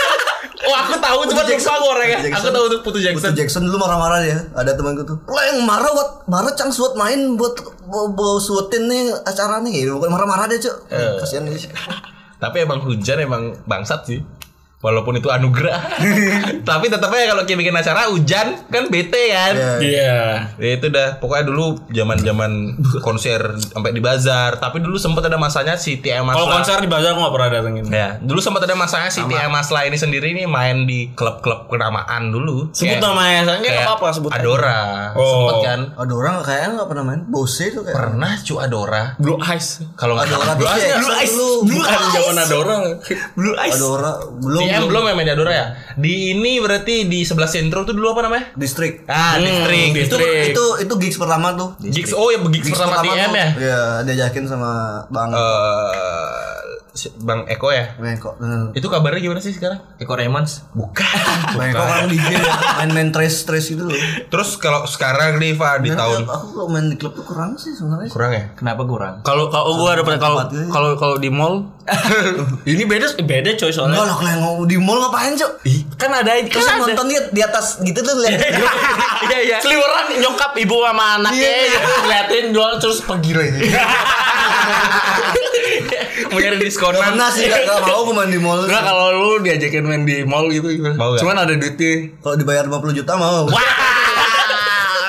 [0.73, 2.19] oh, aku tahu cuma lupa gue orangnya.
[2.41, 3.37] Aku tahu tuh Putu Putu Jackson.
[3.37, 4.41] Jackson dulu marah-marah dia.
[4.57, 5.21] Ada temanku tuh.
[5.29, 9.93] Lo yang marah buat marah cang suat main buat bawa, suatin nih acara nih.
[9.93, 10.89] Bukan marah-marah dia, Cuk.
[11.21, 11.69] Kasihan dia.
[12.41, 14.21] Tapi emang hujan emang bangsat sih.
[14.81, 15.77] Walaupun itu anugerah.
[16.69, 19.53] Tapi tetap aja kalau kayak bikin acara hujan kan bete kan.
[19.53, 19.73] Iya.
[19.77, 20.17] Iya.
[20.57, 24.57] Ya itu dah pokoknya dulu zaman-zaman konser sampai di bazar.
[24.57, 26.49] Tapi dulu sempat ada masanya si Kalau Masla.
[26.57, 27.85] konser di bazar gua gak pernah datengin.
[27.87, 32.33] Ya, dulu sempat ada masanya si Tia Masla ini sendiri nih main di klub-klub kenamaan
[32.33, 32.73] dulu.
[32.73, 34.31] Sebut Kayak- namanya, saya kayak apa-apa sebut.
[34.33, 34.41] aja.
[34.41, 34.81] Adora.
[35.13, 35.29] Oh.
[35.29, 35.81] Sempet kan?
[35.95, 37.21] Ada orang kayaknya nggak pernah main.
[37.29, 37.97] Bose tuh kayak.
[38.01, 39.03] Pernah cu Adora.
[39.21, 39.85] Blue Eyes.
[39.93, 40.83] Kalau nggak Adora Blue Eyes?
[40.89, 41.49] Jackson dulu.
[41.69, 42.77] Bukan zaman Adora.
[43.37, 43.77] Blue Eyes.
[43.77, 44.70] Orang belum.
[44.71, 45.67] TM belum ya main di Adora ya?
[46.01, 48.45] Di ini berarti di sebelah sentro tuh dulu apa namanya?
[48.55, 49.05] Distrik.
[49.05, 49.89] Ah, Hmm, distrik.
[50.01, 50.51] Itu Distrik.
[50.51, 51.77] itu itu gigs pertama tuh.
[51.79, 53.37] Gigs oh ya gigs, pertama, TM tuh.
[53.37, 53.49] ya?
[53.55, 54.71] Iya, diajakin sama
[55.07, 55.31] Bang
[56.91, 57.95] si- Bang Eko ya?
[57.97, 58.35] Bengkok.
[58.37, 58.73] Hmm.
[58.73, 59.79] Itu kabarnya gimana sih sekarang?
[59.97, 60.47] Eko Raymond.
[60.73, 61.07] Bukan.
[61.55, 63.95] Bengkok orang DJ ya, main-main trace trace gitu loh.
[64.27, 67.73] Terus kalau sekarang nih Pak di tahun aku kalau main di klub tuh kurang sih
[67.73, 68.11] sebenarnya.
[68.11, 68.45] kurang ya?
[68.55, 69.15] Kenapa kurang?
[69.23, 70.69] Kalau kalau gua ada kalau gitu ya.
[70.69, 71.71] kalau kalau di mall
[72.71, 73.99] ini beda beda coy Enggak soalnya.
[74.05, 75.53] lah kalau di mall ngapain, Cok?
[75.97, 76.81] Kan ada kan ada.
[76.81, 78.41] nonton dia di atas gitu tuh lihat.
[79.31, 79.59] Iya iya.
[79.61, 83.61] Seliweran nyokap ibu sama anaknya gitu, ngeliatin jual terus pergi lagi.
[86.31, 87.01] Mau nyari diskonan.
[87.15, 88.63] Pernah sih gak, gak mau aku main di mall.
[88.63, 90.95] Enggak kalau lu diajakin main di mall gitu gimana?
[91.19, 92.15] Cuman ada duitnya.
[92.23, 93.51] Kalau dibayar 50 juta mau.
[93.51, 93.90] Wah,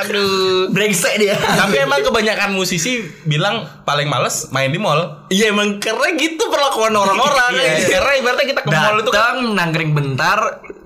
[0.08, 0.74] Aduh.
[0.74, 1.36] Brengsek dia.
[1.38, 5.28] Tapi emang kebanyakan musisi bilang paling males main di mall.
[5.30, 7.54] Iya emang karena gitu perlakuan orang-orang.
[7.62, 10.40] Iya, karena ibaratnya kita ke mall itu kan Datang nangkring bentar,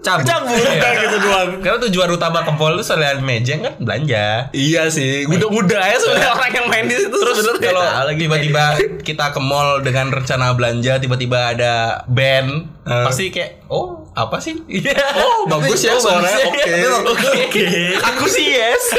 [0.05, 0.23] cabut.
[0.23, 1.49] Cabut udah gitu doang.
[1.59, 4.25] karena tujuan utama ke mall itu selain mejeng kan belanja.
[4.51, 7.71] Iya sih, udah-udah ya sebenarnya orang yang main di situ Terus sebenarnya.
[7.73, 8.63] kalau tiba-tiba
[9.01, 11.73] kita ke mall dengan rencana belanja, tiba-tiba ada
[12.05, 14.55] band, pasti kayak oh apa sih?
[14.69, 14.95] Iya.
[15.17, 16.39] Oh, bagus ya Oh, suaranya.
[16.63, 16.87] ya.
[17.03, 17.31] Oke.
[17.49, 17.65] Oke.
[17.97, 18.95] Aku sih yes.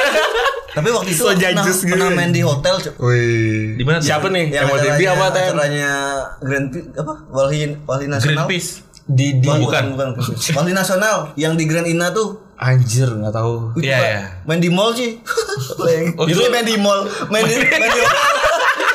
[0.72, 1.88] Tapi waktu itu So aku pernah, gitu.
[1.88, 2.76] pernah main di hotel.
[2.98, 3.76] Wih.
[3.76, 4.06] Di mana tuh?
[4.06, 4.52] Siapa nih?
[4.52, 5.24] Yang MOTB acaranya- apa?
[5.32, 5.92] Acaranya
[6.38, 7.14] Grand apa?
[7.30, 8.44] Wali Wali Nasional.
[8.44, 8.84] Greenpeace.
[9.06, 9.84] Di di Bukan, Bukan.
[9.94, 10.34] bukan, bukan.
[10.52, 12.42] Wali Nasional yang di Grand Ina tuh.
[12.56, 13.76] anjir nggak tahu.
[13.76, 14.08] Iya, Pak.
[14.08, 14.20] iya.
[14.42, 15.12] Main di mall sih.
[16.16, 18.24] Oh, itu itu- main di mall, main di main di hotel.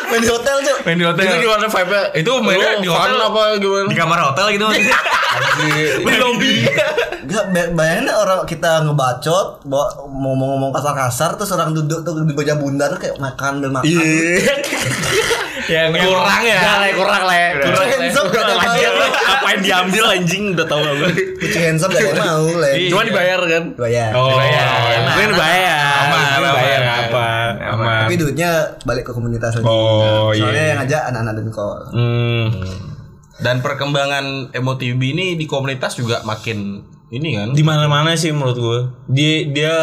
[0.07, 0.77] main di hotel, Cuk.
[0.83, 1.23] Main di hotel.
[1.23, 2.01] Itu gimana vibe-nya?
[2.11, 3.17] Itu mainnya Lu di hotel.
[3.19, 3.85] apa gimana?
[3.85, 4.65] Di kamar hotel gitu.
[6.01, 6.53] Di lobby.
[7.21, 12.01] Gak, bay- bayangin deh orang kita ngebacot, bawa mau mau ngomong kasar-kasar, terus orang duduk
[12.01, 13.87] tuh di bajak bundar kayak makan dan makan.
[13.87, 14.55] Iya.
[15.69, 16.59] yang kurang ya.
[16.59, 17.37] Udah lah, kurang lah.
[17.55, 17.87] Kurang lah.
[17.93, 18.97] Handsome gak ada Anjir, mau.
[18.97, 21.09] lu apa yang diambil anjing udah tahu gue.
[21.37, 22.89] Kucing handsome gak mau, Leng.
[22.89, 23.63] Cuma dibayar kan?
[23.77, 24.11] Bayar.
[24.11, 24.67] Oh, Dibayar.
[25.07, 25.95] Ini dibayar.
[26.01, 27.27] Aman, dibayar apa?
[27.71, 27.99] Aman.
[28.03, 28.49] Tapi duitnya
[28.81, 29.63] balik ke komunitas lagi.
[29.63, 30.69] Oh, Soalnya iya.
[30.73, 31.79] yang ngajak anak-anak Denkol.
[31.93, 32.45] Hmm.
[33.41, 37.51] Dan perkembangan MOTB ini di komunitas juga makin ini kan.
[37.51, 38.79] Di mana-mana sih menurut gue.
[39.09, 39.73] Dia dia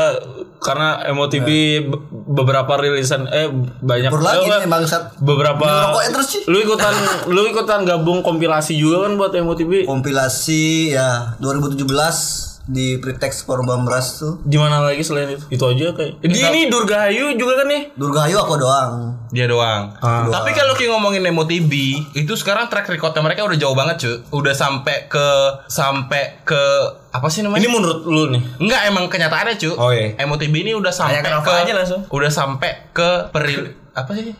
[0.58, 1.48] karena MOTB
[1.86, 3.46] be- beberapa rilisan eh
[3.78, 5.02] banyak lagi eh, nih bangsat.
[5.22, 6.42] beberapa terus sih.
[6.50, 6.90] lu ikutan
[7.34, 14.44] lu ikutan gabung kompilasi juga kan buat MOTB Kompilasi ya 2017 di Pretext Porbamras tuh.
[14.44, 18.36] di mana lagi selain itu itu aja kayak di ini Durgahayu juga kan nih Durgahayu
[18.36, 19.16] aku doang.
[19.32, 19.92] Dia doang.
[20.00, 20.28] Ah.
[20.28, 21.72] Tapi kalau kita ngomongin MOTB,
[22.16, 24.16] itu sekarang track recordnya mereka udah jauh banget, cuy.
[24.40, 25.26] Udah sampai ke
[25.68, 26.62] sampai ke
[27.08, 27.64] apa sih namanya?
[27.64, 29.74] ini menurut lu nih Enggak emang kenyataannya, cuy.
[29.76, 30.16] Oh, iya.
[30.24, 32.02] MOTB ini udah sampai ke aja langsung.
[32.08, 34.32] Udah sampai ke peril apa sih?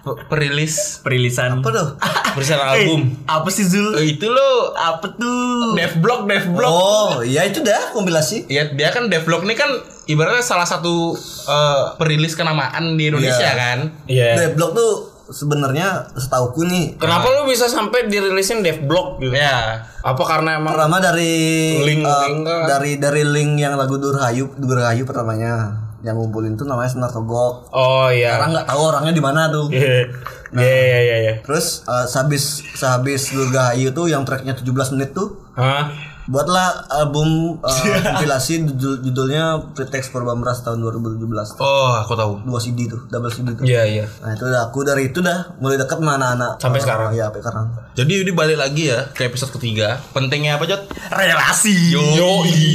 [0.00, 1.58] Pe- Perilis Perilisan.
[1.58, 1.88] Apa tuh?
[2.30, 3.92] bersama album Apa sih Zul?
[3.96, 5.74] Eh, itu lo Apa tuh?
[5.74, 6.70] Dev Block, Dev Block.
[6.70, 8.46] Oh, iya itu dah kompilasi.
[8.46, 9.68] Ya dia kan Devlog ini kan
[10.06, 11.12] ibaratnya salah satu
[11.44, 13.52] eh, perilis kenamaan di Indonesia Iya.
[13.54, 13.78] kan.
[14.06, 14.92] iya Deadblock tuh
[15.30, 19.86] sebenarnya setauku nih kenapa lu bisa sampai dirilisin Dev Block gitu Ya.
[19.96, 21.30] apa karena emang pertama dari
[21.78, 25.70] Link- eh, link dari dari link yang lagu Durhayu Durhayu pertamanya
[26.00, 27.68] yang ngumpulin tuh namanya Senar Togok.
[27.70, 29.66] oh iya Sekarang nggak tahu orangnya di mana tuh.
[29.70, 30.08] iya
[30.50, 32.42] iya iya iya Terus eh, sehabis
[32.72, 36.09] sehabis Durgahayu tuh yang tracknya 17 menit tuh Hah?
[36.30, 42.32] Buatlah album eh, kompilasi judul, judulnya Pretext Porbamras tahun 2017 Oh, aku tahu.
[42.42, 45.58] dua CD tuh double CD tuh iya iya nah itu udah aku dari itu dah
[45.58, 47.10] mulai dekat sama anak-anak Sampai Eh, sekarang?
[47.10, 49.98] ya sampai sekarang Jadi ini balik lagi ya ke episode ketiga.
[50.10, 50.88] Pentingnya apa, Jot?
[51.10, 51.90] Relasi.
[51.90, 52.00] Yo.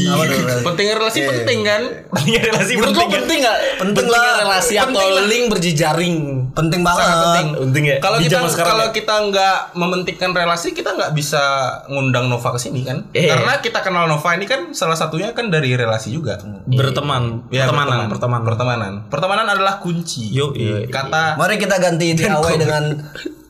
[0.06, 1.30] apa tuh Pentingnya relasi Iya.
[1.32, 1.82] penting kan?
[2.06, 3.12] Pentingnya relasi menurut lu penting.
[3.18, 4.38] penting nggak Penting Pentingnya lah.
[4.38, 5.26] relasi atau Penting lah.
[5.26, 6.16] link berjejaring
[6.52, 7.48] penting banget Sangat penting.
[7.64, 8.92] penting ya Kalau kita kalau ya?
[8.92, 11.42] kita nggak mementingkan relasi, kita nggak bisa
[11.88, 12.98] ngundang Nova ke sini kan?
[13.12, 13.26] Eh.
[13.26, 16.38] Karena kita kenal Nova ini kan salah satunya kan dari relasi juga.
[16.66, 18.10] berteman Ya, pertemanan berteman.
[18.10, 18.94] pertemanan Pertemanan.
[19.08, 20.30] Pertemanan adalah kunci.
[20.30, 20.86] Yo, iya.
[20.86, 22.84] Kata mari kita ganti DAW dengan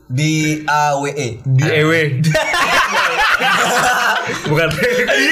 [0.06, 1.92] di AWE di EW
[4.46, 5.26] bukan di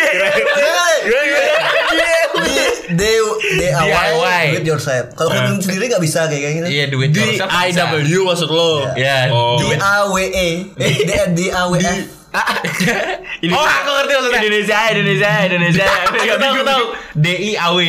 [3.54, 4.44] DIY DIY.
[4.52, 7.86] with yourself kalau kamu sendiri nggak bisa kayak gitu Iya duit di yourself bisa.
[7.86, 11.46] IW maksud lo Ya, oh di AWE eh di di
[12.34, 14.40] AWF Oh, aku ngerti maksudnya.
[14.40, 15.86] Indonesia, Indonesia, Indonesia.
[16.18, 16.84] Aku tahu, tahu.
[17.14, 17.80] D I A W.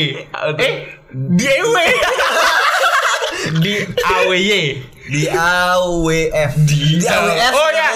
[0.56, 0.74] Eh,
[1.10, 1.78] D E W.
[3.62, 3.66] D
[4.00, 4.64] A W Y.
[5.06, 7.94] di AWF di AWF Oh ya.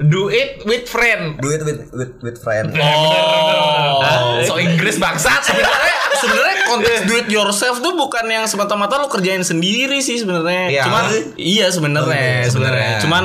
[0.00, 1.38] Do it with friend.
[1.38, 5.94] do it with with with friend oh Ah, So Inggris bangsat sebenarnya.
[6.18, 10.66] sebenarnya konteks do it yourself tuh bukan yang semata-mata lo kerjain sendiri sih sebenarnya.
[10.68, 10.82] Iya.
[10.82, 11.04] Cuman
[11.38, 12.10] iya sebenarnya
[12.42, 12.50] Oke, sebenarnya.
[12.50, 12.98] sebenarnya.
[13.06, 13.24] Cuman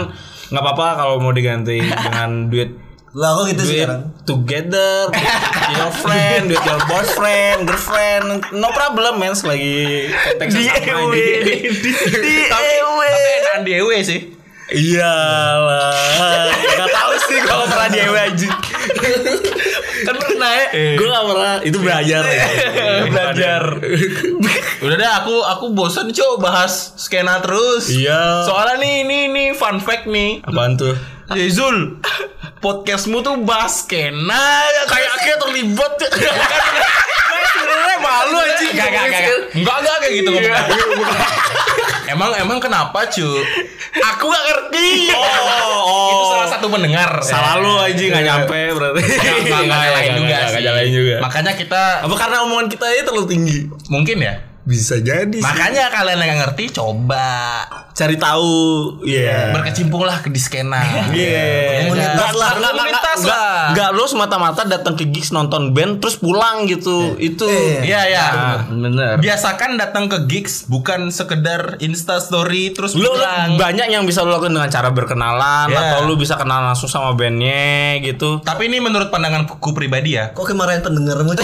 [0.52, 2.74] nggak apa-apa kalau mau diganti dengan duit
[3.14, 4.02] lah kok gitu sih duit sekarang?
[4.26, 8.26] together with your friend, with your boyfriend, girlfriend,
[8.58, 12.70] no problem men selagi konteksnya sama Tapi tapi
[13.54, 14.22] enakan D E W sih.
[14.74, 18.50] Iyalah, nggak tahu sih kalau pernah di EW aja.
[20.04, 20.66] Kan pernah ya?
[21.00, 21.54] Gue gak pernah.
[21.64, 22.46] Itu belajar ya.
[23.08, 23.64] Belajar.
[24.84, 27.88] Udah deh aku aku bosan cow bahas skena terus.
[27.88, 28.44] Iya.
[28.48, 30.44] Soalnya nih ini ini fun fact nih.
[30.44, 30.96] Apaan tuh?
[31.34, 32.04] Eh, Zul,
[32.60, 36.10] podcastmu tuh bahas skena Kayak akhirnya terlibat ya.
[37.54, 38.54] Sebenarnya malu aja.
[38.60, 39.40] Enggak, enggak, enggak, enggak.
[39.56, 40.64] Enggak, enggak kayak gitu ngomongnya.
[42.06, 43.28] Emang emang kenapa, cu?
[43.94, 45.10] Aku gak ngerti.
[45.12, 45.24] Oh,
[45.84, 46.10] oh.
[46.10, 47.12] Itu salah satu pendengar.
[47.22, 49.04] Salah lu aja nggak nyampe berarti.
[49.04, 50.62] Enggak, nyalain juga Nggak sih.
[50.62, 51.16] nyalain juga.
[51.20, 53.58] Makanya kita Apa karena omongan kita ini terlalu tinggi?
[53.88, 54.36] mungkin ya.
[54.64, 55.28] Bisa jadi.
[55.30, 55.44] sih.
[55.44, 57.28] Makanya kalian yang ngerti coba
[57.92, 58.56] cari tahu.
[59.04, 59.52] Iya.
[59.52, 60.82] berkecimpunglah ke di skena.
[61.12, 61.84] Iya.
[61.84, 62.50] Komunitas Nggak- lah.
[62.50, 63.64] nggak- nggak- Komunitas nggak- lah.
[63.70, 67.14] Nggak lo semata-mata datang ke gigs nonton band terus pulang gitu.
[67.18, 67.46] Itu.
[67.82, 68.26] Iya ya.
[68.26, 69.20] Ah, bener.
[69.20, 73.56] Biasakan datang ke gigs bukan sekedar insta story terus Lu, lu pulang.
[73.56, 75.80] banyak yang bisa lo lakukan dengan cara berkenalan Iya.
[75.92, 78.40] atau lu bisa kenal langsung sama bandnya gitu.
[78.40, 80.32] Tapi ini menurut pandanganku pribadi ya.
[80.32, 81.36] Kok kemarin pendengarmu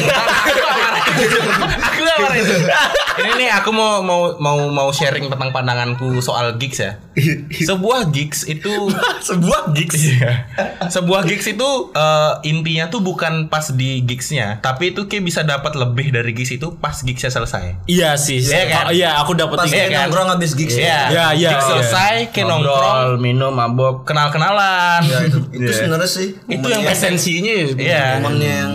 [1.80, 2.17] aku gak
[3.20, 6.97] Ini nih aku mau mau mau mau sharing tentang pandanganku soal gigs ya.
[7.70, 8.72] Sebuah gigs itu
[9.30, 9.99] Sebuah gigs.
[10.89, 15.76] sebuah gigs itu eh, intinya tuh bukan pas di gigsnya, tapi itu kayak bisa dapat
[15.76, 17.86] lebih dari gigs itu pas gigsnya selesai.
[17.86, 18.39] Iya sih.
[18.39, 18.84] Iya kan?
[18.88, 19.67] Oh, iya, aku dapat Pas.
[19.67, 19.99] Iya kayak kan?
[20.05, 21.70] nongkrong habis gigs Iya, Iya, iya, Gigs iya.
[21.70, 24.07] selesai, kayak nongkrong, minum, mabok.
[24.07, 25.01] kenal-kenalan.
[25.03, 28.05] Ya itu, itu sebenarnya sih Itu yang Esensinya Iya.
[28.17, 28.74] momennya yang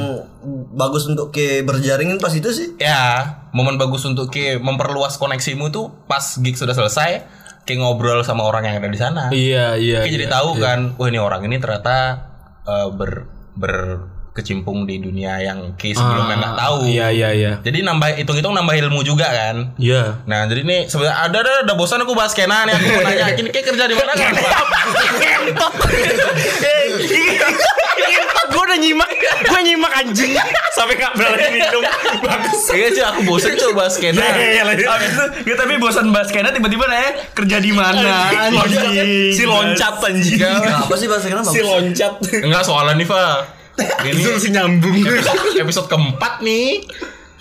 [0.73, 2.77] bagus untuk ke berjaringin pas itu sih.
[2.77, 7.25] Ya, momen bagus untuk kayak memperluas koneksimu tuh pas gigs sudah selesai,
[7.65, 9.23] kayak ngobrol sama orang yang ada di sana.
[9.33, 10.05] Iya, iya.
[10.05, 10.35] Kayak jadi iya.
[10.37, 11.97] tahu kan, wah ini orang ini ternyata
[12.69, 13.13] eh, ber
[13.55, 16.91] berkecimpung di dunia yang kayak sebelumnya nggak tahu.
[16.91, 17.53] Iya, iya, iya.
[17.63, 19.79] Jadi nambah hitung-hitung nambah ilmu juga kan.
[19.79, 20.27] Iya.
[20.27, 23.31] Nah jadi nih sebenarnya ada ada ada bosan aku bahas skena nih aku mau nanya
[23.39, 24.35] ini kayak kerja di mana kan?
[28.75, 29.11] udah nyimak,
[29.47, 30.35] gue nyimak anjing
[30.75, 31.83] sampai gak berani minum.
[32.19, 32.75] Bagus.
[32.75, 34.19] Iya sih aku bosan coba bahas skena.
[34.19, 38.35] Habis itu, ya, tapi bosan bahas skena tiba-tiba nanya kerja di mana?
[38.51, 39.31] anjing.
[39.31, 40.43] Si loncat anjing.
[40.43, 41.55] Nah, apa sih bahasa kenapa?
[41.55, 42.19] Si loncat.
[42.43, 43.47] Enggak soalnya nih Fa.
[44.03, 45.07] Ini Itu si nyambung.
[45.07, 46.83] episode, episode keempat nih.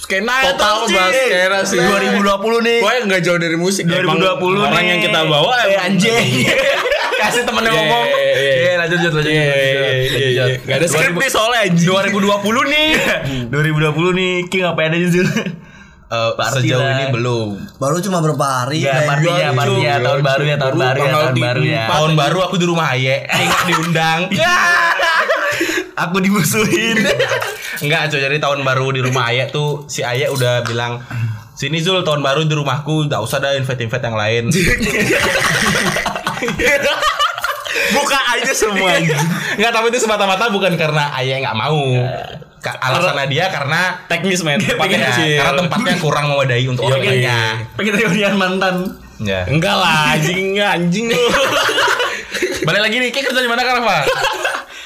[0.03, 1.79] Skena Total bahas skena sih.
[1.79, 2.19] 2020
[2.59, 2.77] nih.
[2.77, 3.83] Pokoknya nggak jauh dari musik.
[3.87, 6.11] 2020 Emang Orang yang kita bawa Eh, anjing.
[7.23, 8.05] Kasih temennya Iya, ngomong.
[8.05, 8.53] iya, iya.
[8.53, 9.33] Iya, lanjut, lanjut, lanjut.
[10.61, 11.87] Gak ada skrip nih soalnya anjing.
[11.87, 12.19] 2020
[12.67, 12.87] nih.
[13.55, 15.07] 2020 nih, King ngapain aja?
[15.07, 15.23] Eh,
[16.37, 16.99] Party sejauh lah.
[16.99, 17.47] ini belum.
[17.79, 18.83] Baru cuma berapa hari.
[18.83, 21.83] Ya, kayak- partinya, partinya, tahun baru ya, tahun baru ya, tahun baru ya.
[21.87, 24.19] Tahun baru aku di rumah Aye, nggak diundang.
[25.95, 26.97] Aku dimusuhin.
[27.83, 28.19] Enggak, cuy.
[28.19, 31.01] Jadi tahun baru di rumah Aye tuh si Aye udah bilang
[31.53, 34.43] Sini Zul tahun baru di rumahku Gak usah ada invite-invite yang lain
[37.93, 39.17] Buka aja semua anjing.
[39.53, 41.81] Enggak tapi itu semata-mata bukan karena Aye nggak mau
[42.57, 44.55] Ka- Alasannya dia karena Teknis men.
[44.57, 47.39] tempatnya, karena tempatnya kurang memadai untuk orang Iya, lainnya
[47.75, 48.75] Pengen reunian mantan.
[49.19, 49.43] ya.
[49.45, 51.05] Enggak lah anjing anjing.
[52.65, 54.03] Balik lagi nih, kayak kerja di mana kan Pak?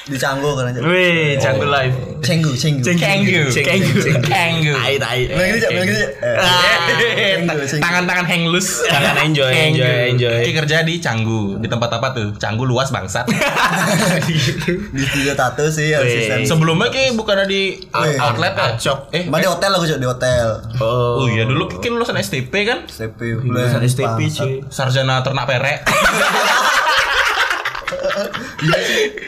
[0.08, 0.80] Di Canggu kan aja.
[0.80, 1.96] Wih, Canggu live.
[2.18, 2.82] Cenggu, cenggu.
[2.96, 4.00] Kanggu Cenggu.
[4.24, 5.20] Kanggu Tai tai.
[5.28, 5.88] Bilang Cak, bilang.
[5.88, 7.36] Eh,
[7.68, 7.78] cenggu.
[7.78, 9.68] Tangan-tangan hang loose Jangan enjoy, Canggu.
[9.78, 10.38] enjoy, enjoy.
[10.42, 12.34] Ki kerja di Canggu Di tempat apa tuh?
[12.34, 13.28] Canggu luas bangsat
[14.96, 16.42] Di studio tato sih asisten.
[16.42, 18.68] Sebelumnya Ki bukan ada di outlet ya?
[18.80, 20.46] Shop Eh Mbak di hotel aku Cok, di hotel.
[20.80, 22.88] Oh iya dulu Ki kan lulusan STP kan?
[22.88, 23.44] STP.
[23.44, 24.52] Lulusan STP cuy.
[24.66, 25.84] Sarjana ternak perek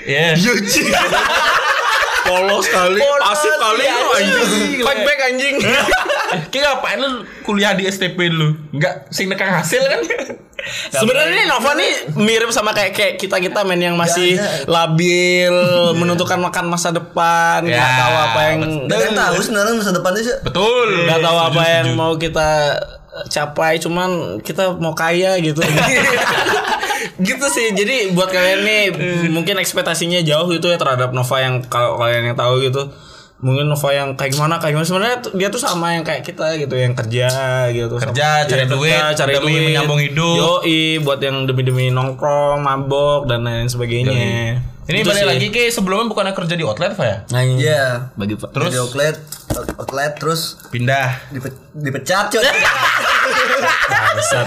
[0.06, 0.34] Iya
[2.20, 4.46] Polos kali, Polos, pasif kali iya, lu anjing.
[4.76, 4.84] gila.
[4.86, 5.56] Fight back anjing.
[6.52, 8.54] Ki ngapain lu kuliah di STP dulu?
[8.70, 10.00] Enggak sing nekang hasil kan?
[10.92, 15.54] Sebenarnya ini Nova nih mirip sama kayak kayak kita kita men yang masih Gak, labil,
[16.00, 20.20] menentukan makan masa depan, nggak Ya, tahu apa yang Dan yang tahu sebenarnya masa depannya
[20.20, 20.36] sih.
[20.44, 22.76] Betul nggak tahu apa yang mau kita
[23.32, 25.64] capai, cuman kita mau kaya gitu.
[27.20, 27.70] Gitu sih.
[27.70, 28.82] Jadi buat kalian nih
[29.36, 32.88] mungkin ekspektasinya jauh gitu ya terhadap Nova yang kalau kalian yang tahu gitu.
[33.40, 36.76] Mungkin Nova yang kayak gimana kayak gimana sebenarnya dia tuh sama yang kayak kita gitu
[36.76, 37.28] yang kerja
[37.70, 39.64] gitu Kerja, Sama- cari iya, duit, kerja, cari demi duit.
[39.66, 40.36] menyambung hidup.
[40.60, 44.12] Yoi, buat yang demi-demi nongkrong, mabok dan lain sebagainya.
[44.82, 45.30] Ini Itu balik sih.
[45.30, 47.16] lagi Ki sebelumnya bukan kerja di outlet Pak ya?
[47.30, 47.56] Nah, iya.
[47.56, 47.84] Iya.
[48.12, 48.50] Bagi Pak.
[48.50, 49.16] Terus di outlet,
[49.78, 52.28] outlet terus Pindah dipe- dipecat
[54.20, 54.46] Cok.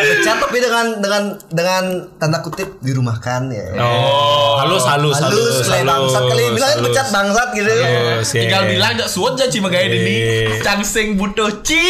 [0.00, 1.22] dipecat tapi dengan dengan
[1.52, 1.84] dengan
[2.16, 3.76] tanda kutip dirumahkan ya.
[3.80, 6.80] Oh, halus halus halus, kayak bangsat kali halus.
[6.88, 7.74] pecat bangsat gitu.
[7.74, 8.40] Halus, iya.
[8.46, 10.16] Tinggal bilang gak suat aja cima gaya ini.
[10.64, 11.80] Cangsing butuh ci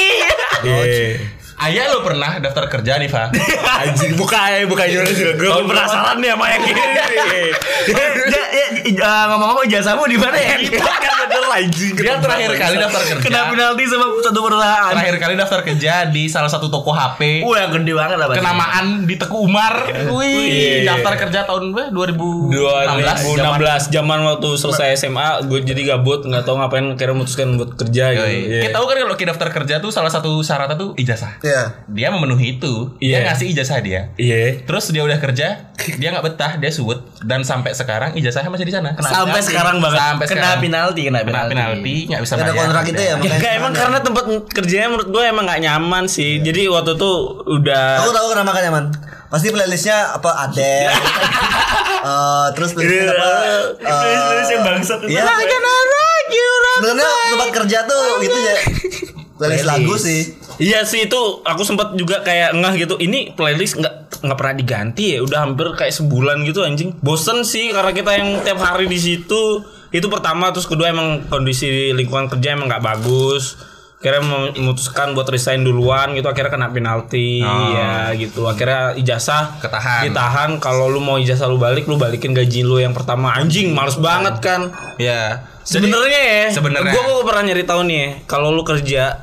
[0.61, 1.39] Iya.
[1.61, 3.36] Ayah lo pernah daftar kerja nih Pak
[3.84, 6.82] Anjing buka ya buka jurnal Gue penasaran nih sama yang ini.
[7.90, 10.56] Eh, ngomong-ngomong ijazahmu di mana ya?
[10.80, 11.92] Kan bener anjing.
[11.96, 14.92] Dia terakhir kali daftar kerja Kena penalti sama satu perusahaan.
[14.96, 18.26] Terakhir kali daftar kerja di salah satu toko HP yang gede banget lah.
[18.32, 19.84] Kenamaan di Teku Umar
[20.16, 20.96] Wih Iya.
[20.96, 21.92] Daftar kerja tahun berapa?
[21.92, 27.76] 2016 2016 zaman waktu selesai SMA gue jadi gabut nggak tahu ngapain kira memutuskan buat
[27.76, 28.24] kerja gitu.
[28.26, 28.61] Iya.
[28.64, 31.62] Kita tahu kan kalau kita daftar kerja tuh salah satu syaratnya tuh ijazah Iya.
[31.86, 33.16] Dia memenuhi itu Iya.
[33.16, 34.62] Dia ngasih ijazah dia Iya.
[34.62, 35.48] Terus dia udah kerja,
[35.92, 38.94] dia nggak betah, dia suwet dan sampai sekarang ijazahnya masih di sana.
[38.96, 39.98] Sampai sekarang banget.
[39.98, 40.61] Sampai Kena sekarang.
[40.62, 41.51] penalti, kena Kena penalti.
[41.51, 42.55] penalti, nggak bisa Ada bayar.
[42.57, 43.34] kontrak itu ya Ya, makanya.
[43.34, 46.32] enggak, emang karena tempat kerjanya menurut gue emang nggak nyaman sih.
[46.38, 47.11] Jadi waktu itu
[47.51, 48.84] udah Aku tahu kenapa kan nyaman.
[49.26, 50.90] Pasti playlistnya apa Adele.
[52.01, 53.28] Eh, terus playlistnya apa?
[53.76, 55.12] eh, yang bangsat itu.
[55.12, 55.24] Iya.
[56.72, 58.55] Sebenarnya tempat kerja tuh gitu ya.
[59.36, 60.20] Playlist lagu sih.
[60.61, 62.94] Iya sih itu aku sempat juga kayak ngeh gitu.
[62.96, 65.18] Ini playlist nggak nggak pernah diganti ya.
[65.20, 66.92] Udah hampir kayak sebulan gitu anjing.
[67.00, 69.64] Bosen sih karena kita yang tiap hari di situ.
[69.88, 73.56] Itu pertama terus kedua emang kondisi lingkungan kerja emang nggak bagus.
[73.96, 80.08] Akhirnya mem- memutuskan buat resign duluan gitu akhirnya kena penalti ya gitu akhirnya ijazah Ketahan.
[80.08, 83.96] ditahan kalau lu mau ijazah lu balik lu balikin gaji lu yang pertama anjing males
[83.96, 85.44] banget kan Ya.
[85.61, 86.46] Sebenarnya ya.
[86.50, 86.90] sebenarnya.
[86.90, 89.20] Gue gue pernah nyari tahu nih ya, kalau lu kerja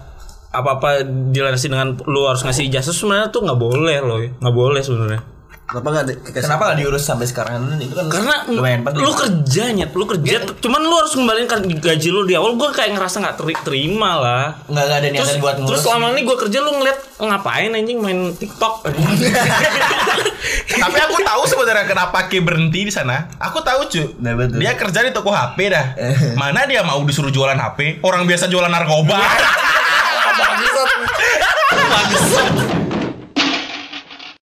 [0.58, 4.30] apa apa dilandasi dengan lu harus ngasih ijazah sebenarnya tuh nggak boleh loh, ya.
[4.34, 5.22] nggak boleh sebenarnya.
[5.68, 6.44] Kenapa enggak dikasih?
[6.48, 9.04] Kenapa nggak diurus sampai sekarang itu kan Karena lumayan penting.
[9.04, 12.56] lu kerjanya, lu kerja, cuman lu harus ngembaliin kan gaji lu di awal.
[12.56, 14.46] Gue kayak ngerasa nggak teri- terima lah.
[14.64, 15.68] nggak nggak ada Terus, niatan buat ngurus.
[15.68, 18.74] terus selama ini gue kerja lu ngeliat ngapain anjing main TikTok.
[20.80, 23.28] Tapi aku tahu sebenarnya kenapa Ki berhenti di sana.
[23.36, 24.04] Aku tahu cu.
[24.24, 24.64] Nah, betul.
[24.64, 25.86] Dia kerja di toko HP dah.
[26.40, 28.00] Mana dia mau disuruh jualan HP?
[28.00, 29.20] Orang biasa jualan narkoba.
[30.78, 32.77] Bangsat.